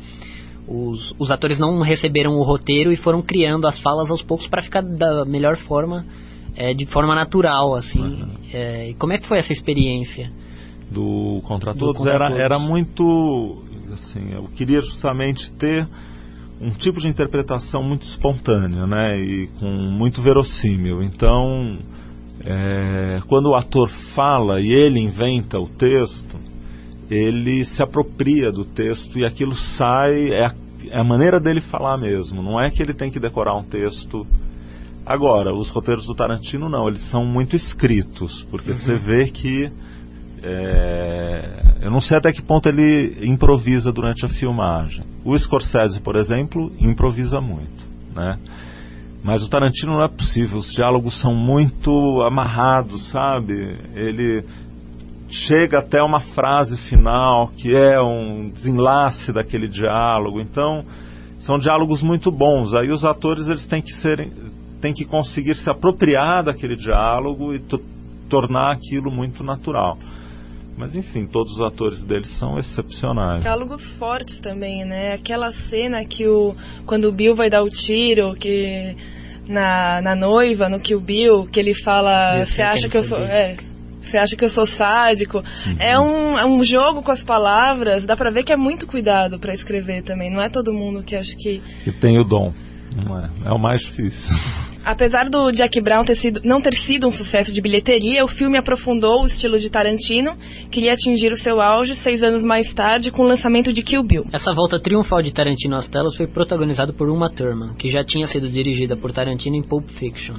os, 0.68 1.16
os 1.20 1.32
atores 1.32 1.60
não 1.60 1.82
receberam 1.82 2.36
o 2.36 2.44
roteiro 2.44 2.92
e 2.92 2.98
foram 2.98 3.22
criando 3.22 3.68
as 3.68 3.80
falas 3.80 4.10
aos 4.10 4.24
poucos 4.24 4.48
para 4.48 4.64
ficar 4.64 4.82
da 4.82 5.24
melhor 5.24 5.56
forma, 5.56 6.04
é, 6.56 6.74
de 6.74 6.88
forma 6.88 7.14
natural, 7.14 7.76
assim. 7.76 8.02
É, 8.52 8.90
e 8.90 8.96
como 8.96 9.14
é 9.14 9.20
que 9.20 9.28
foi 9.28 9.38
essa 9.38 9.54
experiência? 9.54 10.32
do 10.94 11.42
Contra 11.44 11.74
Do 11.74 11.80
Todos 11.80 11.98
Contra 11.98 12.14
era, 12.14 12.28
Todos. 12.28 12.40
era 12.40 12.60
muito 12.60 13.64
assim 13.94 14.34
eu 14.34 14.44
queria 14.56 14.82
justamente 14.82 15.52
ter 15.54 15.88
um 16.62 16.70
tipo 16.70 17.00
de 17.00 17.08
interpretação 17.08 17.82
muito 17.84 18.04
espontânea 18.04 18.86
né 18.88 19.18
e 19.18 19.48
com 19.60 19.70
muito 19.70 20.22
verossímil. 20.22 21.02
Então 21.04 21.78
é, 22.42 23.20
quando 23.28 23.50
o 23.50 23.56
ator 23.56 23.88
fala 23.88 24.60
e 24.60 24.72
ele 24.74 25.00
inventa 25.00 25.60
o 25.60 25.68
texto 25.68 26.38
ele 27.10 27.64
se 27.64 27.84
apropria 27.84 28.52
do 28.52 28.64
texto 28.66 29.20
e 29.20 29.26
aquilo 29.26 29.54
sai 29.54 30.26
é 30.32 30.46
a, 30.46 30.56
é 30.90 31.00
a 31.00 31.04
maneira 31.04 31.40
dele 31.40 31.62
falar 31.62 31.98
mesmo. 31.98 32.42
Não 32.42 32.60
é 32.60 32.70
que 32.70 32.82
ele 32.82 32.94
tem 32.94 33.12
que 33.12 33.20
decorar 33.20 33.56
um 33.56 33.64
texto. 33.64 34.26
Agora, 35.06 35.54
os 35.54 35.70
roteiros 35.70 36.08
do 36.08 36.16
Tarantino 36.16 36.70
não, 36.70 36.88
eles 36.88 37.02
são 37.02 37.26
muito 37.26 37.56
escritos, 37.56 38.44
porque 38.50 38.70
Uhum. 38.70 38.76
você 38.76 38.96
vê 38.96 39.26
que 39.26 39.70
é, 40.44 41.64
eu 41.82 41.90
não 41.90 42.00
sei 42.00 42.18
até 42.18 42.32
que 42.32 42.42
ponto 42.42 42.68
ele 42.68 43.18
improvisa 43.26 43.92
durante 43.92 44.26
a 44.26 44.28
filmagem. 44.28 45.04
O 45.24 45.38
Scorsese, 45.38 46.02
por 46.02 46.18
exemplo, 46.18 46.72
improvisa 46.80 47.40
muito, 47.40 47.86
né? 48.16 48.38
Mas 49.24 49.46
o 49.46 49.50
Tarantino 49.50 49.94
não 49.94 50.04
é 50.04 50.10
possível, 50.10 50.58
os 50.58 50.72
diálogos 50.74 51.14
são 51.14 51.34
muito 51.34 51.92
amarrados, 52.28 53.04
sabe? 53.04 53.54
Ele 53.96 54.44
chega 55.30 55.80
até 55.80 56.02
uma 56.04 56.20
frase 56.20 56.78
final 56.78 57.48
que 57.48 57.74
é 57.76 58.02
um 58.02 58.50
desenlace 58.50 59.32
daquele 59.32 59.70
diálogo. 59.70 60.42
Então, 60.42 60.84
são 61.40 61.58
diálogos 61.58 62.04
muito 62.04 62.30
bons. 62.30 62.76
Aí 62.76 62.92
os 62.92 63.06
atores 63.06 63.48
eles 63.48 63.66
têm 63.66 63.82
que 63.82 63.94
serem 63.94 64.32
têm 64.82 64.94
que 64.94 65.06
conseguir 65.06 65.56
se 65.56 65.70
apropriar 65.70 66.44
daquele 66.44 66.76
diálogo 66.76 67.54
e 67.54 67.60
to- 67.60 67.82
tornar 68.30 68.74
aquilo 68.74 69.10
muito 69.10 69.42
natural. 69.42 69.98
Mas 70.78 70.96
enfim, 70.96 71.26
todos 71.26 71.54
os 71.54 71.62
atores 71.62 72.04
deles 72.04 72.30
são 72.30 72.58
excepcionais. 72.58 73.44
Diálogos 73.44 73.96
fortes 73.96 74.40
também, 74.40 74.84
né? 74.84 75.14
Aquela 75.14 75.52
cena 75.52 76.04
que 76.04 76.28
o. 76.28 76.56
Quando 76.86 77.06
o 77.06 77.12
Bill 77.12 77.36
vai 77.36 77.50
dar 77.50 77.64
o 77.64 77.70
tiro, 77.70 78.34
que. 78.36 78.96
Na, 79.48 80.02
na 80.02 80.16
noiva, 80.16 80.70
no 80.70 80.80
Kill 80.80 81.02
Bill, 81.02 81.44
que 81.44 81.60
ele 81.60 81.74
fala. 81.74 82.44
Você 82.46 82.64
é 82.64 82.66
acha 82.66 82.88
que 82.88 82.98
eu 82.98 83.04
sou. 83.04 83.20
É, 83.20 83.58
você 84.02 84.18
acha 84.18 84.36
que 84.36 84.44
eu 84.44 84.50
sou 84.50 84.66
sádico? 84.66 85.44
É, 85.80 86.00
um, 86.00 86.38
é 86.38 86.46
um 86.46 86.64
jogo 86.64 87.02
com 87.02 87.12
as 87.12 87.24
palavras, 87.24 88.06
dá 88.06 88.16
pra 88.16 88.32
ver 88.32 88.44
que 88.44 88.52
é 88.52 88.58
muito 88.58 88.88
cuidado 88.88 89.40
pra 89.40 89.54
escrever 89.54 90.02
também. 90.02 90.32
Não 90.32 90.42
é 90.42 90.50
todo 90.50 90.74
mundo 90.74 91.04
que 91.04 91.16
acha 91.16 91.36
que. 91.36 91.62
Que 91.84 91.92
tem 91.92 92.20
o 92.20 92.24
dom. 92.24 92.54
Não 92.96 93.20
é, 93.20 93.30
é 93.46 93.52
o 93.52 93.60
mais 93.60 93.82
difícil. 93.82 94.36
Apesar 94.86 95.30
do 95.30 95.50
Jack 95.52 95.80
Brown 95.82 96.04
ter 96.04 96.16
sido, 96.16 96.42
não 96.44 96.60
ter 96.60 96.74
sido 96.74 97.08
um 97.08 97.12
sucesso 97.12 97.54
de 97.54 97.62
bilheteria, 97.62 98.26
o 98.26 98.28
filme 98.28 98.58
aprofundou 98.58 99.24
o 99.24 99.26
estilo 99.26 99.58
de 99.58 99.70
Tarantino, 99.70 100.36
queria 100.70 100.92
atingir 100.92 101.32
o 101.32 101.36
seu 101.36 101.62
auge 101.62 101.96
seis 101.96 102.22
anos 102.22 102.44
mais 102.44 102.74
tarde 102.74 103.10
com 103.10 103.24
o 103.24 103.28
lançamento 103.28 103.72
de 103.72 103.82
Kill 103.82 104.04
Bill. 104.04 104.26
Essa 104.34 104.54
volta 104.54 104.80
triunfal 104.80 105.22
de 105.22 105.34
Tarantino 105.34 105.76
às 105.76 105.88
telas 105.88 106.18
foi 106.18 106.28
protagonizado 106.28 106.94
por 106.94 107.10
Uma 107.10 107.30
Thurman, 107.30 107.76
que 107.76 107.90
já 107.90 108.04
tinha 108.04 108.26
sido 108.26 108.50
dirigida 108.50 108.98
por 108.98 109.14
Tarantino 109.14 109.56
em 109.56 109.62
Pulp 109.62 109.88
Fiction. 109.88 110.36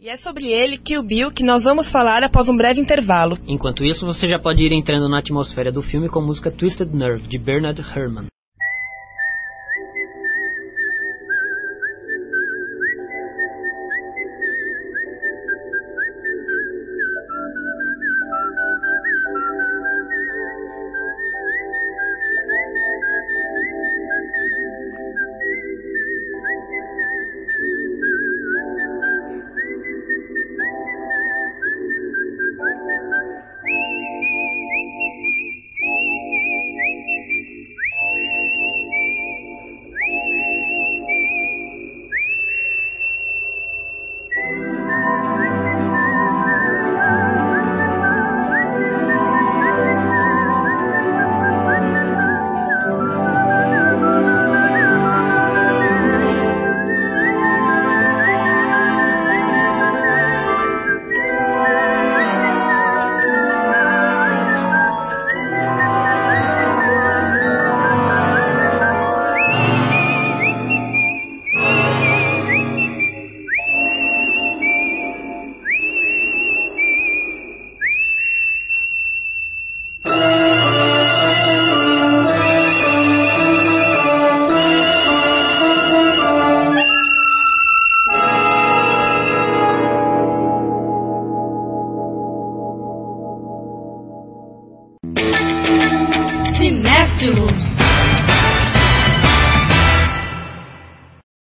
E 0.00 0.08
é 0.08 0.16
sobre 0.16 0.46
ele, 0.46 0.78
Kill 0.78 1.02
Bill, 1.02 1.32
que 1.32 1.42
nós 1.42 1.64
vamos 1.64 1.90
falar 1.90 2.22
após 2.22 2.48
um 2.48 2.56
breve 2.56 2.80
intervalo. 2.80 3.36
Enquanto 3.48 3.84
isso, 3.84 4.06
você 4.06 4.28
já 4.28 4.38
pode 4.38 4.64
ir 4.64 4.72
entrando 4.72 5.08
na 5.08 5.18
atmosfera 5.18 5.72
do 5.72 5.82
filme 5.82 6.08
com 6.08 6.20
a 6.20 6.24
música 6.24 6.52
Twisted 6.52 6.94
Nerve, 6.94 7.26
de 7.26 7.36
Bernard 7.36 7.82
Herrmann. 7.82 8.26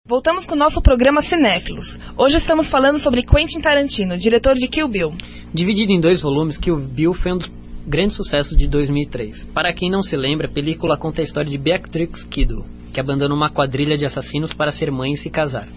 Voltamos 0.08 0.46
com 0.46 0.56
o 0.56 0.58
nosso 0.58 0.82
programa 0.82 1.22
Cinéfilos. 1.22 2.00
Hoje 2.18 2.38
estamos 2.38 2.70
falando 2.70 2.98
sobre 2.98 3.22
Quentin 3.22 3.60
Tarantino, 3.60 4.16
diretor 4.16 4.56
de 4.56 4.70
Kill 4.70 4.88
Bill. 4.88 5.14
Dividido 5.54 5.92
em 5.92 6.00
dois 6.00 6.22
volumes, 6.22 6.58
Kill 6.58 6.78
Bill 6.78 7.14
foi 7.14 7.34
um 7.34 7.38
dos 7.40 7.52
grandes 7.86 8.16
sucessos 8.16 8.58
de 8.58 8.68
2003. 8.68 9.50
Para 9.54 9.74
quem 9.74 9.92
não 9.92 10.02
se 10.02 10.16
lembra, 10.16 10.48
a 10.48 10.52
película 10.52 10.96
conta 10.96 11.22
a 11.22 11.26
história 11.26 11.52
de 11.52 11.58
Beatrix 11.58 12.24
Kiddo, 12.24 12.66
que 12.94 13.02
abandona 13.02 13.36
uma 13.36 13.50
quadrilha 13.50 13.98
de 13.98 14.06
assassinos 14.06 14.54
para 14.54 14.72
ser 14.72 14.90
mãe 14.92 15.12
e 15.12 15.18
se 15.18 15.30
casar. 15.30 15.68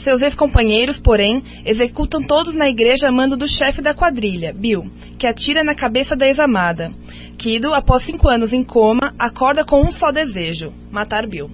Seus 0.00 0.22
ex-companheiros, 0.22 0.98
porém, 0.98 1.42
executam 1.62 2.22
todos 2.22 2.56
na 2.56 2.70
igreja 2.70 3.10
a 3.10 3.12
mando 3.12 3.36
do 3.36 3.46
chefe 3.46 3.82
da 3.82 3.92
quadrilha, 3.92 4.50
Bill, 4.50 4.90
que 5.18 5.26
atira 5.26 5.62
na 5.62 5.74
cabeça 5.74 6.16
da 6.16 6.26
ex-amada. 6.26 6.90
Kido, 7.36 7.74
após 7.74 8.04
cinco 8.04 8.30
anos 8.30 8.54
em 8.54 8.64
coma, 8.64 9.12
acorda 9.18 9.62
com 9.62 9.82
um 9.82 9.92
só 9.92 10.10
desejo: 10.10 10.72
matar 10.90 11.26
Bill. 11.28 11.50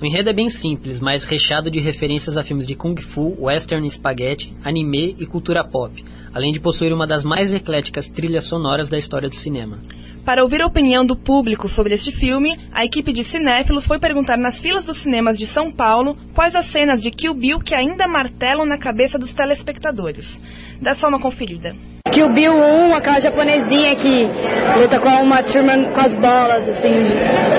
O 0.00 0.06
enredo 0.06 0.30
é 0.30 0.32
bem 0.32 0.48
simples, 0.48 1.00
mas 1.00 1.24
recheado 1.24 1.72
de 1.72 1.80
referências 1.80 2.38
a 2.38 2.44
filmes 2.44 2.68
de 2.68 2.76
kung 2.76 2.94
fu, 3.02 3.36
western 3.36 3.84
spaghetti, 3.90 4.54
anime 4.64 5.16
e 5.18 5.26
cultura 5.26 5.64
pop, 5.64 6.04
além 6.32 6.52
de 6.52 6.60
possuir 6.60 6.92
uma 6.92 7.04
das 7.04 7.24
mais 7.24 7.52
ecléticas 7.52 8.08
trilhas 8.08 8.44
sonoras 8.44 8.88
da 8.88 8.96
história 8.96 9.28
do 9.28 9.34
cinema. 9.34 9.76
Para 10.24 10.42
ouvir 10.42 10.62
a 10.62 10.66
opinião 10.66 11.04
do 11.04 11.16
público 11.16 11.68
sobre 11.68 11.94
este 11.94 12.12
filme, 12.12 12.56
a 12.72 12.84
equipe 12.84 13.12
de 13.12 13.24
cinéfilos 13.24 13.86
foi 13.86 13.98
perguntar 13.98 14.36
nas 14.36 14.60
filas 14.60 14.84
dos 14.84 14.98
cinemas 14.98 15.38
de 15.38 15.46
São 15.46 15.70
Paulo 15.70 16.16
quais 16.34 16.54
as 16.54 16.66
cenas 16.66 17.00
de 17.00 17.10
Kill 17.10 17.34
Bill 17.34 17.58
que 17.58 17.74
ainda 17.74 18.06
martelam 18.06 18.66
na 18.66 18.78
cabeça 18.78 19.18
dos 19.18 19.34
telespectadores. 19.34 20.40
Dá 20.80 20.94
só 20.94 21.08
uma 21.08 21.18
conferida. 21.18 21.74
Kill 22.12 22.32
Bill 22.32 22.52
1, 22.52 22.94
aquela 22.94 23.20
japonesinha 23.20 23.96
que 23.96 24.78
luta 24.78 24.98
com 25.00 25.22
uma 25.22 25.42
com 25.42 26.00
as 26.00 26.14
bolas, 26.14 26.68
assim, 26.68 26.92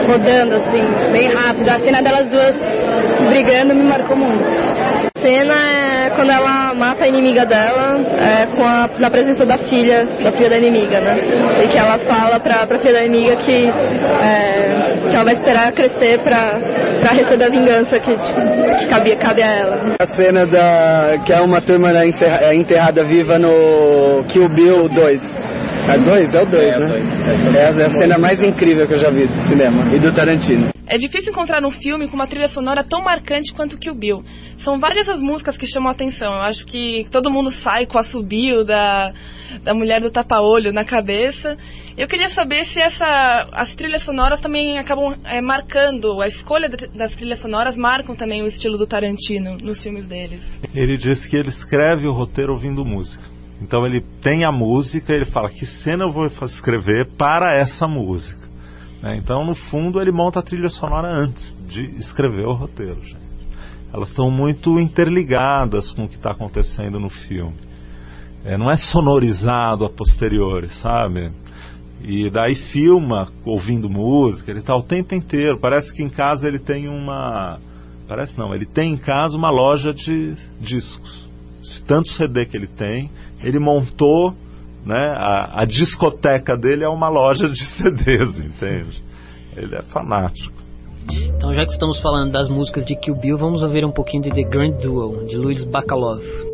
rodando, 0.08 0.56
assim, 0.56 1.12
bem 1.12 1.34
rápido. 1.34 1.70
A 1.70 1.80
cena 1.82 2.02
delas 2.02 2.30
duas 2.30 2.56
brigando 3.28 3.76
me 3.76 3.84
marcou 3.84 4.16
muito. 4.16 4.44
A 5.20 5.22
cena 5.22 5.54
é 5.54 6.10
quando 6.12 6.32
ela 6.32 6.74
mata 6.76 7.04
a 7.04 7.08
inimiga 7.10 7.46
dela, 7.46 7.94
é, 8.22 8.46
com 8.56 8.64
a, 8.66 8.88
na 9.00 9.12
presença 9.12 9.46
da 9.46 9.58
filha, 9.58 10.06
da 10.24 10.32
filha 10.32 10.50
da 10.50 10.58
inimiga, 10.58 10.98
né? 11.02 11.62
E 11.62 11.68
que 11.68 11.78
ela 11.78 12.00
fala 12.08 12.40
pra, 12.40 12.66
pra 12.66 12.80
filha 12.80 12.94
da 12.94 13.04
inimiga 13.04 13.36
que, 13.44 13.68
é, 13.68 15.10
que 15.10 15.14
ela 15.14 15.26
vai 15.26 15.34
esperar 15.34 15.74
crescer 15.74 16.24
pra, 16.24 16.58
pra 17.02 17.12
receber 17.12 17.44
a 17.44 17.50
vingança 17.50 18.00
que, 18.00 18.16
tipo, 18.16 18.40
que 18.80 18.88
cabe, 18.88 19.18
cabe 19.18 19.44
a 19.44 19.52
ela. 19.52 19.96
A 20.00 20.06
cena 20.06 20.46
da, 20.46 21.18
que 21.26 21.34
é 21.34 21.42
uma 21.42 21.60
turma 21.60 21.92
encerra, 22.06 22.56
enterrada 22.56 23.04
viva 23.04 23.38
no 23.38 24.24
Kill 24.30 24.48
Bill 24.56 24.88
2. 24.88 25.50
É 25.90 25.98
dois? 25.98 26.34
É 26.34 26.42
o 26.42 26.46
2, 26.46 26.72
é, 26.72 26.80
né? 26.80 26.88
Dois. 26.88 27.78
É, 27.78 27.82
é 27.82 27.86
a 27.86 27.90
cena 27.90 28.18
mais 28.18 28.42
incrível 28.42 28.88
que 28.88 28.94
eu 28.94 29.00
já 29.00 29.12
vi 29.12 29.28
do 29.28 29.42
cinema 29.42 29.84
e 29.94 30.00
do 30.00 30.16
Tarantino. 30.16 30.79
É 30.90 30.98
difícil 30.98 31.32
encontrar 31.32 31.64
um 31.64 31.70
filme 31.70 32.08
com 32.08 32.16
uma 32.16 32.26
trilha 32.26 32.48
sonora 32.48 32.84
tão 32.84 33.04
marcante 33.04 33.54
quanto 33.54 33.78
Kill 33.78 33.94
Bill. 33.94 34.24
São 34.58 34.80
várias 34.80 35.08
as 35.08 35.22
músicas 35.22 35.56
que 35.56 35.68
chamam 35.68 35.90
a 35.90 35.92
atenção. 35.92 36.34
Eu 36.34 36.42
acho 36.42 36.66
que 36.66 37.06
todo 37.12 37.30
mundo 37.30 37.52
sai 37.52 37.86
com 37.86 38.00
a 38.00 38.02
subiu 38.02 38.66
da, 38.66 39.14
da 39.62 39.76
mulher 39.76 40.02
do 40.02 40.10
tapa-olho 40.10 40.74
na 40.74 40.84
cabeça. 40.84 41.56
Eu 41.96 42.08
queria 42.08 42.28
saber 42.28 42.64
se 42.64 42.82
essa, 42.82 43.06
as 43.52 43.76
trilhas 43.76 44.02
sonoras 44.02 44.40
também 44.40 44.80
acabam 44.80 45.16
é, 45.26 45.40
marcando, 45.42 46.22
a 46.22 46.26
escolha 46.26 46.68
das 46.68 47.16
trilhas 47.16 47.38
sonoras 47.38 47.78
marcam 47.78 48.16
também 48.16 48.42
o 48.42 48.48
estilo 48.48 48.76
do 48.76 48.88
Tarantino 48.88 49.58
nos 49.62 49.84
filmes 49.84 50.08
deles. 50.08 50.60
Ele 50.74 50.98
diz 50.98 51.28
que 51.28 51.36
ele 51.36 51.50
escreve 51.50 52.08
o 52.08 52.14
roteiro 52.14 52.54
ouvindo 52.54 52.84
música. 52.84 53.24
Então 53.62 53.86
ele 53.86 54.02
tem 54.24 54.44
a 54.44 54.52
música, 54.52 55.14
ele 55.14 55.26
fala 55.26 55.50
que 55.50 55.68
cena 55.68 56.06
eu 56.06 56.10
vou 56.10 56.26
escrever 56.26 57.08
para 57.16 57.60
essa 57.60 57.88
música. 57.88 58.49
Né? 59.02 59.18
Então, 59.18 59.46
no 59.46 59.56
fundo, 59.56 60.02
ele 60.02 60.12
monta 60.12 60.40
a 60.40 60.44
trilha 60.44 60.70
sonora 60.70 61.14
antes 61.20 61.58
de 61.68 61.86
escrever 61.98 62.46
o 62.46 62.54
roteiro. 62.54 63.02
Gente. 63.04 63.30
Elas 63.94 64.10
estão 64.10 64.30
muito 64.30 64.80
interligadas 64.80 65.92
com 65.92 66.04
o 66.04 66.08
que 66.08 66.16
está 66.16 66.32
acontecendo 66.32 67.00
no 67.00 67.10
filme. 67.10 67.56
É, 68.46 68.58
não 68.58 68.70
é 68.70 68.76
sonorizado 68.76 69.84
a 69.84 69.90
posteriori, 69.90 70.70
sabe? 70.70 71.32
E 72.02 72.30
daí 72.30 72.56
filma 72.56 73.28
ouvindo 73.44 73.90
música, 73.90 74.52
ele 74.52 74.60
está 74.60 74.76
o 74.76 74.84
tempo 74.84 75.16
inteiro. 75.16 75.60
Parece 75.60 75.94
que 75.94 76.04
em 76.04 76.10
casa 76.10 76.48
ele 76.48 76.60
tem 76.60 76.88
uma. 76.88 77.60
Parece 78.08 78.40
não, 78.40 78.54
ele 78.54 78.66
tem 78.66 78.94
em 78.94 78.98
casa 78.98 79.38
uma 79.38 79.52
loja 79.52 79.94
de 79.94 80.36
discos. 80.62 81.28
Tanto 81.86 82.10
CD 82.10 82.46
que 82.46 82.56
ele 82.56 82.68
tem, 82.68 83.10
ele 83.44 83.60
montou 83.60 84.34
né? 84.90 85.14
A, 85.16 85.62
a, 85.62 85.66
discoteca 85.66 86.58
dele 86.58 86.84
é 86.84 86.90
uma 86.90 87.10
loja 87.10 87.48
de 87.48 87.64
CDs, 87.64 88.40
entende? 88.40 89.04
Ele 89.56 89.76
é 89.76 89.84
fanático. 89.84 90.58
Então, 91.12 91.54
já 91.54 91.64
que 91.64 91.72
estamos 91.72 92.02
falando 92.02 92.32
das 92.32 92.50
músicas 92.50 92.86
de 92.86 92.96
Kill 92.96 93.16
Bill, 93.16 93.38
vamos 93.38 93.62
ouvir 93.62 93.86
um 93.86 93.92
pouquinho 93.92 94.24
de 94.24 94.32
The 94.32 94.44
Grand 94.44 94.74
Duel, 94.82 95.28
de 95.28 95.38
Luiz 95.38 95.64
Bacalov. 95.64 96.49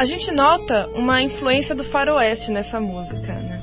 A 0.00 0.04
gente 0.04 0.32
nota 0.32 0.88
uma 0.94 1.20
influência 1.20 1.74
do 1.74 1.84
faroeste 1.84 2.50
nessa 2.50 2.80
música, 2.80 3.34
né? 3.34 3.60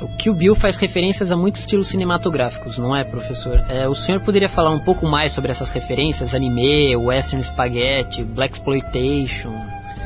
O 0.00 0.08
Kill 0.16 0.32
Bill 0.32 0.54
faz 0.54 0.74
referências 0.76 1.30
a 1.30 1.36
muitos 1.36 1.60
estilos 1.60 1.88
cinematográficos, 1.88 2.78
não 2.78 2.96
é, 2.96 3.04
professor? 3.04 3.58
É, 3.68 3.86
o 3.86 3.94
senhor 3.94 4.22
poderia 4.22 4.48
falar 4.48 4.70
um 4.70 4.78
pouco 4.78 5.06
mais 5.06 5.32
sobre 5.32 5.50
essas 5.50 5.68
referências? 5.68 6.34
Anime, 6.34 6.96
western 6.96 7.44
spaghetti, 7.44 8.24
black 8.24 8.54
exploitation? 8.54 9.52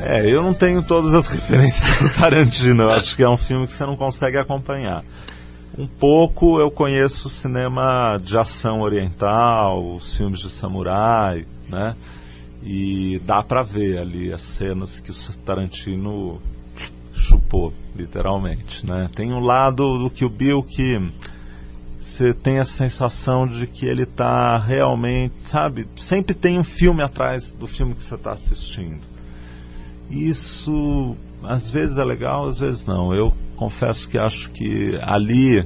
É, 0.01 0.29
eu 0.29 0.43
não 0.43 0.53
tenho 0.53 0.85
todas 0.85 1.13
as 1.13 1.27
referências 1.31 2.01
do 2.01 2.19
Tarantino. 2.19 2.83
Eu 2.83 2.91
acho 2.91 3.15
que 3.15 3.23
é 3.23 3.29
um 3.29 3.37
filme 3.37 3.63
que 3.63 3.71
você 3.71 3.85
não 3.85 3.95
consegue 3.95 4.37
acompanhar. 4.37 5.05
Um 5.77 5.87
pouco 5.87 6.59
eu 6.59 6.69
conheço 6.69 7.29
o 7.29 7.31
cinema 7.31 8.17
de 8.21 8.37
ação 8.37 8.81
oriental, 8.81 9.95
os 9.95 10.17
filmes 10.17 10.41
de 10.41 10.49
samurai, 10.49 11.45
né? 11.69 11.93
E 12.63 13.19
dá 13.25 13.41
para 13.43 13.63
ver 13.63 13.97
ali 13.97 14.31
as 14.31 14.41
cenas 14.41 14.99
que 14.99 15.11
o 15.11 15.37
Tarantino 15.43 16.39
chupou, 17.13 17.73
literalmente, 17.95 18.85
né? 18.85 19.09
Tem 19.15 19.33
um 19.33 19.39
lado 19.39 19.97
do 19.97 20.09
que 20.09 20.23
o 20.23 20.29
Bill 20.29 20.61
que 20.61 20.97
você 21.99 22.33
tem 22.33 22.59
a 22.59 22.63
sensação 22.63 23.45
de 23.45 23.65
que 23.65 23.85
ele 23.85 24.03
está 24.03 24.57
realmente, 24.57 25.33
sabe? 25.43 25.87
Sempre 25.95 26.35
tem 26.35 26.59
um 26.59 26.63
filme 26.63 27.03
atrás 27.03 27.51
do 27.51 27.67
filme 27.67 27.95
que 27.95 28.03
você 28.03 28.15
está 28.15 28.33
assistindo. 28.33 28.99
Isso 30.09 31.15
às 31.43 31.71
vezes 31.71 31.97
é 31.97 32.03
legal, 32.03 32.45
às 32.45 32.59
vezes 32.59 32.85
não. 32.85 33.13
Eu 33.13 33.33
confesso 33.55 34.07
que 34.09 34.19
acho 34.19 34.51
que 34.51 34.91
ali 35.01 35.65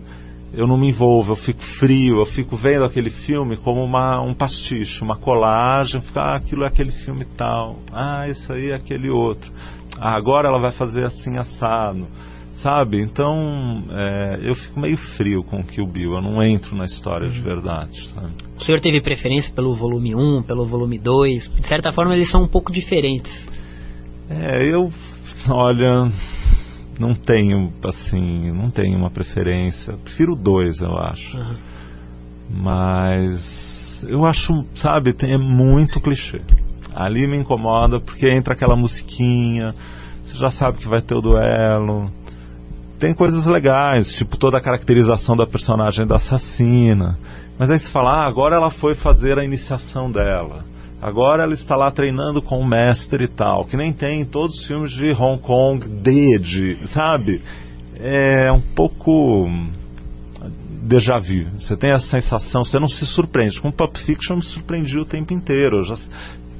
eu 0.56 0.66
não 0.66 0.78
me 0.78 0.90
envolvo, 0.90 1.32
eu 1.32 1.36
fico 1.36 1.62
frio, 1.62 2.20
eu 2.20 2.26
fico 2.26 2.56
vendo 2.56 2.86
aquele 2.86 3.10
filme 3.10 3.58
como 3.58 3.84
uma, 3.84 4.22
um 4.22 4.34
pastiche, 4.34 5.04
uma 5.04 5.18
colagem, 5.18 6.02
ficar 6.02 6.34
ah, 6.34 6.38
aquilo 6.38 6.64
é 6.64 6.68
aquele 6.68 6.92
filme 6.92 7.26
tal, 7.38 7.80
ah, 7.92 8.26
isso 8.28 8.54
aí 8.54 8.72
é 8.72 8.76
aquele 8.76 9.10
outro, 9.10 9.52
ah, 10.00 10.16
agora 10.16 10.48
ela 10.48 10.60
vai 10.60 10.72
fazer 10.72 11.04
assim 11.04 11.38
assado, 11.38 12.08
sabe? 12.54 13.02
Então 13.02 13.84
é, 13.92 14.50
eu 14.50 14.56
fico 14.56 14.80
meio 14.80 14.98
frio 14.98 15.44
com 15.44 15.60
o 15.60 15.64
Kill 15.64 15.86
Bill, 15.86 16.14
eu 16.14 16.22
não 16.22 16.42
entro 16.42 16.78
na 16.78 16.86
história 16.86 17.28
de 17.28 17.40
uhum. 17.40 17.46
verdade, 17.46 18.08
sabe? 18.08 18.34
O 18.58 18.64
senhor 18.64 18.80
teve 18.80 19.02
preferência 19.02 19.54
pelo 19.54 19.76
volume 19.76 20.16
1, 20.16 20.44
pelo 20.44 20.66
volume 20.66 20.98
2? 20.98 21.54
De 21.54 21.68
certa 21.68 21.92
forma 21.92 22.14
eles 22.14 22.30
são 22.30 22.44
um 22.44 22.48
pouco 22.48 22.72
diferentes. 22.72 23.46
É, 24.30 24.74
eu, 24.74 24.90
olha, 25.52 26.10
não 27.00 27.14
tenho, 27.14 27.72
assim, 27.86 28.52
não 28.52 28.70
tenho 28.70 28.98
uma 28.98 29.10
preferência. 29.10 29.94
prefiro 29.98 30.36
dois, 30.36 30.80
eu 30.80 30.98
acho. 30.98 31.38
Uhum. 31.38 31.56
Mas 32.50 34.06
eu 34.10 34.26
acho, 34.26 34.66
sabe, 34.74 35.14
tem, 35.14 35.34
é 35.34 35.38
muito 35.38 36.00
clichê. 36.00 36.42
Ali 36.94 37.28
me 37.28 37.38
incomoda 37.38 38.00
porque 38.00 38.30
entra 38.30 38.54
aquela 38.54 38.76
musiquinha, 38.76 39.74
você 40.24 40.38
já 40.38 40.50
sabe 40.50 40.78
que 40.78 40.88
vai 40.88 41.02
ter 41.02 41.16
o 41.16 41.22
duelo. 41.22 42.10
Tem 43.00 43.14
coisas 43.14 43.46
legais, 43.48 44.14
tipo 44.14 44.38
toda 44.38 44.58
a 44.58 44.62
caracterização 44.62 45.36
da 45.36 45.46
personagem 45.46 46.06
da 46.06 46.16
assassina. 46.16 47.18
Mas 47.60 47.70
aí 47.70 47.78
você 47.78 47.90
fala, 47.90 48.24
ah, 48.24 48.28
agora 48.28 48.56
ela 48.56 48.70
foi 48.70 48.94
fazer 48.94 49.38
a 49.40 49.44
iniciação 49.44 50.10
dela. 50.10 50.64
Agora 51.06 51.44
ela 51.44 51.54
está 51.54 51.76
lá 51.76 51.92
treinando 51.92 52.42
com 52.42 52.58
o 52.58 52.66
mestre 52.66 53.26
e 53.26 53.28
tal, 53.28 53.64
que 53.64 53.78
nem 53.78 53.94
tem 53.94 54.22
em 54.22 54.26
todos 54.26 54.56
os 54.56 54.66
filmes 54.66 54.92
de 54.92 55.12
Hong 55.12 55.40
Kong, 55.40 55.88
D, 55.88 56.40
de, 56.40 56.80
sabe? 56.88 57.44
É 58.00 58.52
um 58.52 58.60
pouco 58.60 59.48
déjà 60.82 61.18
vu. 61.18 61.48
Você 61.60 61.78
tem 61.78 61.92
essa 61.92 62.08
sensação, 62.08 62.64
você 62.64 62.80
não 62.80 62.88
se 62.88 63.06
surpreende. 63.06 63.62
Com 63.62 63.72
Pulp 63.72 63.96
Fiction 63.98 64.38
me 64.38 64.42
surpreendi 64.42 65.00
o 65.00 65.06
tempo 65.06 65.32
inteiro. 65.32 65.84
já, 65.84 65.94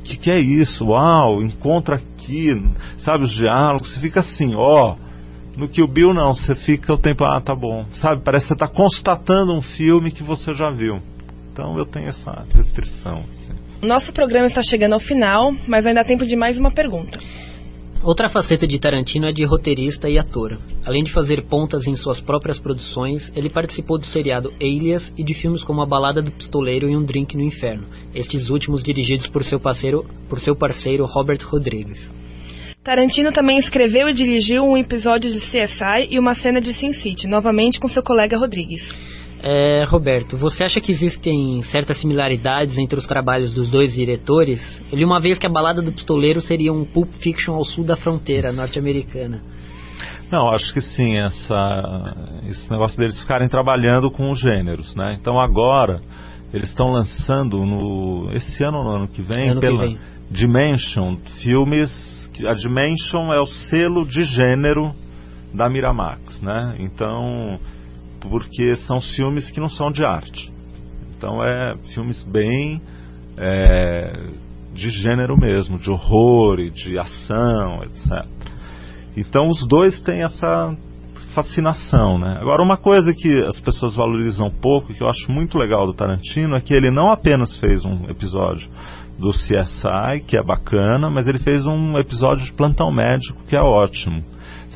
que 0.04 0.16
que 0.16 0.30
é 0.30 0.38
isso? 0.38 0.86
Uau, 0.86 1.42
encontra 1.42 1.96
aqui, 1.96 2.52
sabe 2.98 3.24
os 3.24 3.32
diálogos, 3.32 3.90
você 3.90 4.00
fica 4.00 4.20
assim, 4.20 4.52
ó, 4.56 4.96
No 5.58 5.68
Kill 5.68 5.88
Bill 5.88 6.14
não, 6.14 6.36
você 6.36 6.54
fica 6.54 6.94
o 6.94 7.00
tempo, 7.00 7.24
ah, 7.24 7.42
tá 7.42 7.56
bom, 7.56 7.84
sabe? 7.90 8.22
Parece 8.22 8.46
que 8.46 8.48
você 8.50 8.54
está 8.54 8.68
constatando 8.68 9.58
um 9.58 9.62
filme 9.62 10.12
que 10.12 10.22
você 10.22 10.54
já 10.54 10.70
viu. 10.70 11.00
Então 11.52 11.76
eu 11.80 11.86
tenho 11.88 12.10
essa 12.10 12.46
restrição. 12.54 13.18
Assim. 13.28 13.65
Nosso 13.82 14.14
programa 14.14 14.48
está 14.48 14.62
chegando 14.62 14.94
ao 14.94 15.00
final, 15.00 15.54
mas 15.68 15.86
ainda 15.86 16.02
há 16.02 16.04
tempo 16.04 16.26
de 16.26 16.36
mais 16.36 16.58
uma 16.58 16.72
pergunta. 16.72 17.20
Outra 18.02 18.30
faceta 18.30 18.68
de 18.68 18.80
Tarantino 18.80 19.26
é 19.26 19.32
de 19.32 19.44
roteirista 19.44 20.08
e 20.08 20.18
ator. 20.18 20.60
Além 20.86 21.04
de 21.04 21.12
fazer 21.12 21.44
pontas 21.44 21.88
em 21.88 21.96
suas 21.96 22.20
próprias 22.20 22.60
produções, 22.60 23.32
ele 23.36 23.50
participou 23.50 23.98
do 23.98 24.06
seriado 24.06 24.52
Alias 24.62 25.12
e 25.18 25.24
de 25.24 25.34
filmes 25.34 25.64
como 25.64 25.82
A 25.82 25.88
Balada 25.88 26.22
do 26.22 26.32
Pistoleiro 26.32 26.88
e 26.88 26.96
Um 26.96 27.04
Drink 27.04 27.36
no 27.36 27.44
Inferno, 27.44 27.88
estes 28.14 28.50
últimos 28.50 28.84
dirigidos 28.84 29.26
por 29.26 29.44
seu 29.44 29.60
parceiro, 29.60 30.06
por 30.30 30.40
seu 30.40 30.56
parceiro 30.56 31.04
Robert 31.06 31.40
Rodrigues. 31.44 32.14
Tarantino 32.84 33.32
também 33.32 33.58
escreveu 33.58 34.08
e 34.08 34.14
dirigiu 34.14 34.64
um 34.64 34.78
episódio 34.78 35.32
de 35.32 35.40
CSI 35.40 36.08
e 36.12 36.20
uma 36.20 36.36
cena 36.36 36.62
de 36.62 36.72
Sin 36.72 36.94
City, 36.94 37.28
novamente 37.28 37.80
com 37.80 37.88
seu 37.88 38.04
colega 38.04 38.38
Rodrigues. 38.38 38.96
É, 39.42 39.84
Roberto, 39.86 40.36
você 40.36 40.64
acha 40.64 40.82
que 40.82 40.92
existem 40.92 41.62
certas 41.62 41.98
similaridades 41.98 42.78
entre 42.78 42.98
os 42.98 43.06
trabalhos 43.06 43.54
dos 43.54 43.70
dois 43.70 43.94
diretores? 43.94 44.84
Eu 44.92 44.98
li 44.98 45.06
uma 45.06 45.20
vez 45.20 45.38
que 45.38 45.46
a 45.46 45.50
Balada 45.50 45.82
do 45.82 45.92
Pistoleiro 45.92 46.42
seria 46.42 46.74
um 46.74 46.84
Pulp 46.84 47.12
Fiction 47.12 47.54
ao 47.54 47.64
sul 47.64 47.84
da 47.84 47.96
fronteira 47.96 48.52
norte-americana. 48.52 49.42
Não, 50.32 50.50
acho 50.50 50.74
que 50.74 50.82
sim, 50.82 51.18
essa, 51.18 51.56
esse 52.50 52.72
negócio 52.72 52.98
deles 52.98 53.22
ficarem 53.22 53.48
trabalhando 53.48 54.10
com 54.10 54.32
os 54.32 54.40
gêneros, 54.40 54.96
né? 54.96 55.16
Então 55.20 55.40
agora 55.40 56.02
eles 56.52 56.70
estão 56.70 56.88
lançando 56.88 57.64
no 57.64 58.32
esse 58.34 58.64
ano 58.64 58.78
ou 58.78 58.84
no 58.84 58.90
ano 58.92 59.08
que 59.08 59.22
vem 59.22 59.52
ano 59.52 59.60
pela 59.60 59.84
que 59.84 59.94
vem. 59.94 60.00
Dimension 60.30 61.18
filmes. 61.24 62.32
A 62.48 62.54
Dimension 62.54 63.32
é 63.32 63.40
o 63.40 63.46
selo 63.46 64.06
de 64.06 64.24
gênero 64.24 64.92
da 65.54 65.70
Miramax, 65.70 66.42
né? 66.42 66.76
Então 66.80 67.60
porque 68.30 68.74
são 68.76 69.00
filmes 69.00 69.50
que 69.50 69.60
não 69.60 69.68
são 69.68 69.92
de 69.92 70.06
arte. 70.06 70.52
Então 71.18 71.44
é 71.44 71.74
filmes 71.84 72.24
bem 72.24 72.82
é, 73.38 74.12
de 74.74 74.90
gênero 74.90 75.38
mesmo, 75.38 75.78
de 75.78 75.90
horror 75.90 76.60
e 76.60 76.70
de 76.70 76.98
ação, 77.00 77.84
etc. 77.84 78.26
Então 79.16 79.46
os 79.46 79.66
dois 79.66 80.02
têm 80.02 80.24
essa 80.24 80.76
fascinação, 81.34 82.18
né? 82.18 82.38
Agora 82.40 82.64
uma 82.64 82.78
coisa 82.78 83.14
que 83.14 83.42
as 83.46 83.60
pessoas 83.60 83.96
valorizam 83.96 84.50
pouco, 84.50 84.94
que 84.94 85.04
eu 85.04 85.08
acho 85.08 85.32
muito 85.32 85.58
legal 85.58 85.86
do 85.86 85.94
Tarantino, 85.94 86.56
é 86.56 86.62
que 86.62 86.74
ele 86.74 86.90
não 86.90 87.12
apenas 87.12 87.60
fez 87.60 87.86
um 87.86 88.10
episódio 88.10 88.70
do 89.20 89.30
CSI, 89.30 90.24
que 90.26 90.38
é 90.38 90.44
bacana, 90.44 91.10
mas 91.10 91.28
ele 91.28 91.40
fez 91.40 91.68
um 91.68 91.98
episódio 91.98 92.46
de 92.46 92.54
Plantão 92.54 92.92
Médico, 92.92 93.42
que 93.48 93.56
é 93.56 93.62
ótimo. 93.62 94.22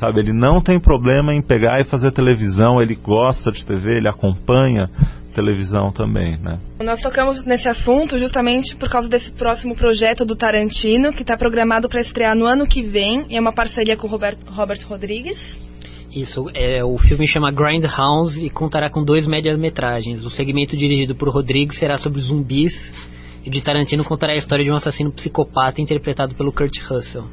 Sabe, 0.00 0.20
ele 0.20 0.32
não 0.32 0.62
tem 0.62 0.80
problema 0.80 1.34
em 1.34 1.42
pegar 1.42 1.78
e 1.78 1.84
fazer 1.84 2.10
televisão, 2.10 2.80
ele 2.80 2.94
gosta 2.94 3.50
de 3.50 3.66
TV, 3.66 3.98
ele 3.98 4.08
acompanha 4.08 4.86
televisão 5.34 5.92
também, 5.92 6.38
né? 6.38 6.58
Nós 6.82 7.02
tocamos 7.02 7.44
nesse 7.44 7.68
assunto 7.68 8.18
justamente 8.18 8.74
por 8.74 8.88
causa 8.88 9.10
desse 9.10 9.30
próximo 9.30 9.76
projeto 9.76 10.24
do 10.24 10.34
Tarantino, 10.34 11.12
que 11.12 11.20
está 11.20 11.36
programado 11.36 11.86
para 11.86 12.00
estrear 12.00 12.34
no 12.34 12.46
ano 12.46 12.66
que 12.66 12.82
vem, 12.82 13.26
e 13.28 13.36
é 13.36 13.40
uma 13.42 13.52
parceria 13.52 13.94
com 13.94 14.06
o 14.06 14.10
Robert, 14.10 14.38
Robert 14.46 14.80
Rodrigues. 14.88 15.60
Isso, 16.10 16.46
é, 16.54 16.82
o 16.82 16.96
filme 16.96 17.26
chama 17.26 17.52
Grindhouse 17.52 18.42
e 18.42 18.48
contará 18.48 18.88
com 18.88 19.04
dois 19.04 19.26
médias-metragens. 19.26 20.24
O 20.24 20.30
segmento 20.30 20.78
dirigido 20.78 21.14
por 21.14 21.28
Rodrigues 21.28 21.76
será 21.76 21.98
sobre 21.98 22.20
zumbis 22.20 22.90
e 23.44 23.50
de 23.50 23.60
Tarantino 23.60 24.02
contará 24.02 24.32
a 24.32 24.36
história 24.38 24.64
de 24.64 24.72
um 24.72 24.76
assassino 24.76 25.12
psicopata 25.12 25.82
interpretado 25.82 26.34
pelo 26.34 26.50
Kurt 26.50 26.80
Russell. 26.88 27.24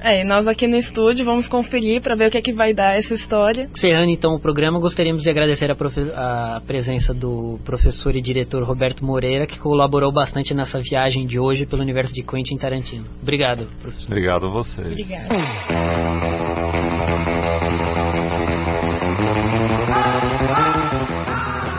É, 0.00 0.22
e 0.22 0.24
nós 0.24 0.46
aqui 0.46 0.66
no 0.66 0.76
estúdio 0.76 1.24
vamos 1.24 1.48
conferir 1.48 2.00
para 2.00 2.14
ver 2.14 2.28
o 2.28 2.30
que 2.30 2.38
é 2.38 2.42
que 2.42 2.52
vai 2.52 2.72
dar 2.72 2.96
essa 2.96 3.14
história. 3.14 3.68
Encerrando 3.72 4.10
então 4.10 4.34
o 4.34 4.40
programa, 4.40 4.78
gostaríamos 4.78 5.22
de 5.22 5.30
agradecer 5.30 5.70
a, 5.70 6.56
a 6.56 6.60
presença 6.60 7.12
do 7.12 7.58
professor 7.64 8.14
e 8.14 8.20
diretor 8.20 8.62
Roberto 8.62 9.04
Moreira, 9.04 9.46
que 9.46 9.58
colaborou 9.58 10.12
bastante 10.12 10.54
nessa 10.54 10.78
viagem 10.80 11.26
de 11.26 11.40
hoje 11.40 11.66
pelo 11.66 11.82
universo 11.82 12.14
de 12.14 12.22
Quentin 12.22 12.56
Tarantino. 12.56 13.06
Obrigado, 13.20 13.66
professor. 13.80 14.06
Obrigado 14.06 14.46
a 14.46 14.50
vocês. 14.50 14.92
Obrigada. 14.92 15.28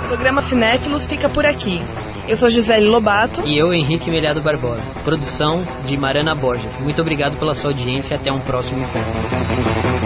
O 0.04 0.08
programa 0.10 0.42
Cinéfilos 0.42 1.08
fica 1.08 1.30
por 1.30 1.46
aqui. 1.46 1.76
Eu 2.30 2.38
sou 2.38 2.48
Gisele 2.48 2.86
Lobato. 2.86 3.42
E 3.44 3.58
eu, 3.58 3.74
Henrique 3.74 4.08
Melhado 4.12 4.40
Barbosa. 4.40 4.84
Produção 5.04 5.64
de 5.88 5.98
Marana 5.98 6.36
Borges. 6.36 6.78
Muito 6.78 7.02
obrigado 7.02 7.40
pela 7.40 7.56
sua 7.56 7.72
audiência 7.72 8.14
e 8.14 8.18
até 8.20 8.32
um 8.32 8.40
próximo 8.40 8.78
encontro. 8.78 9.99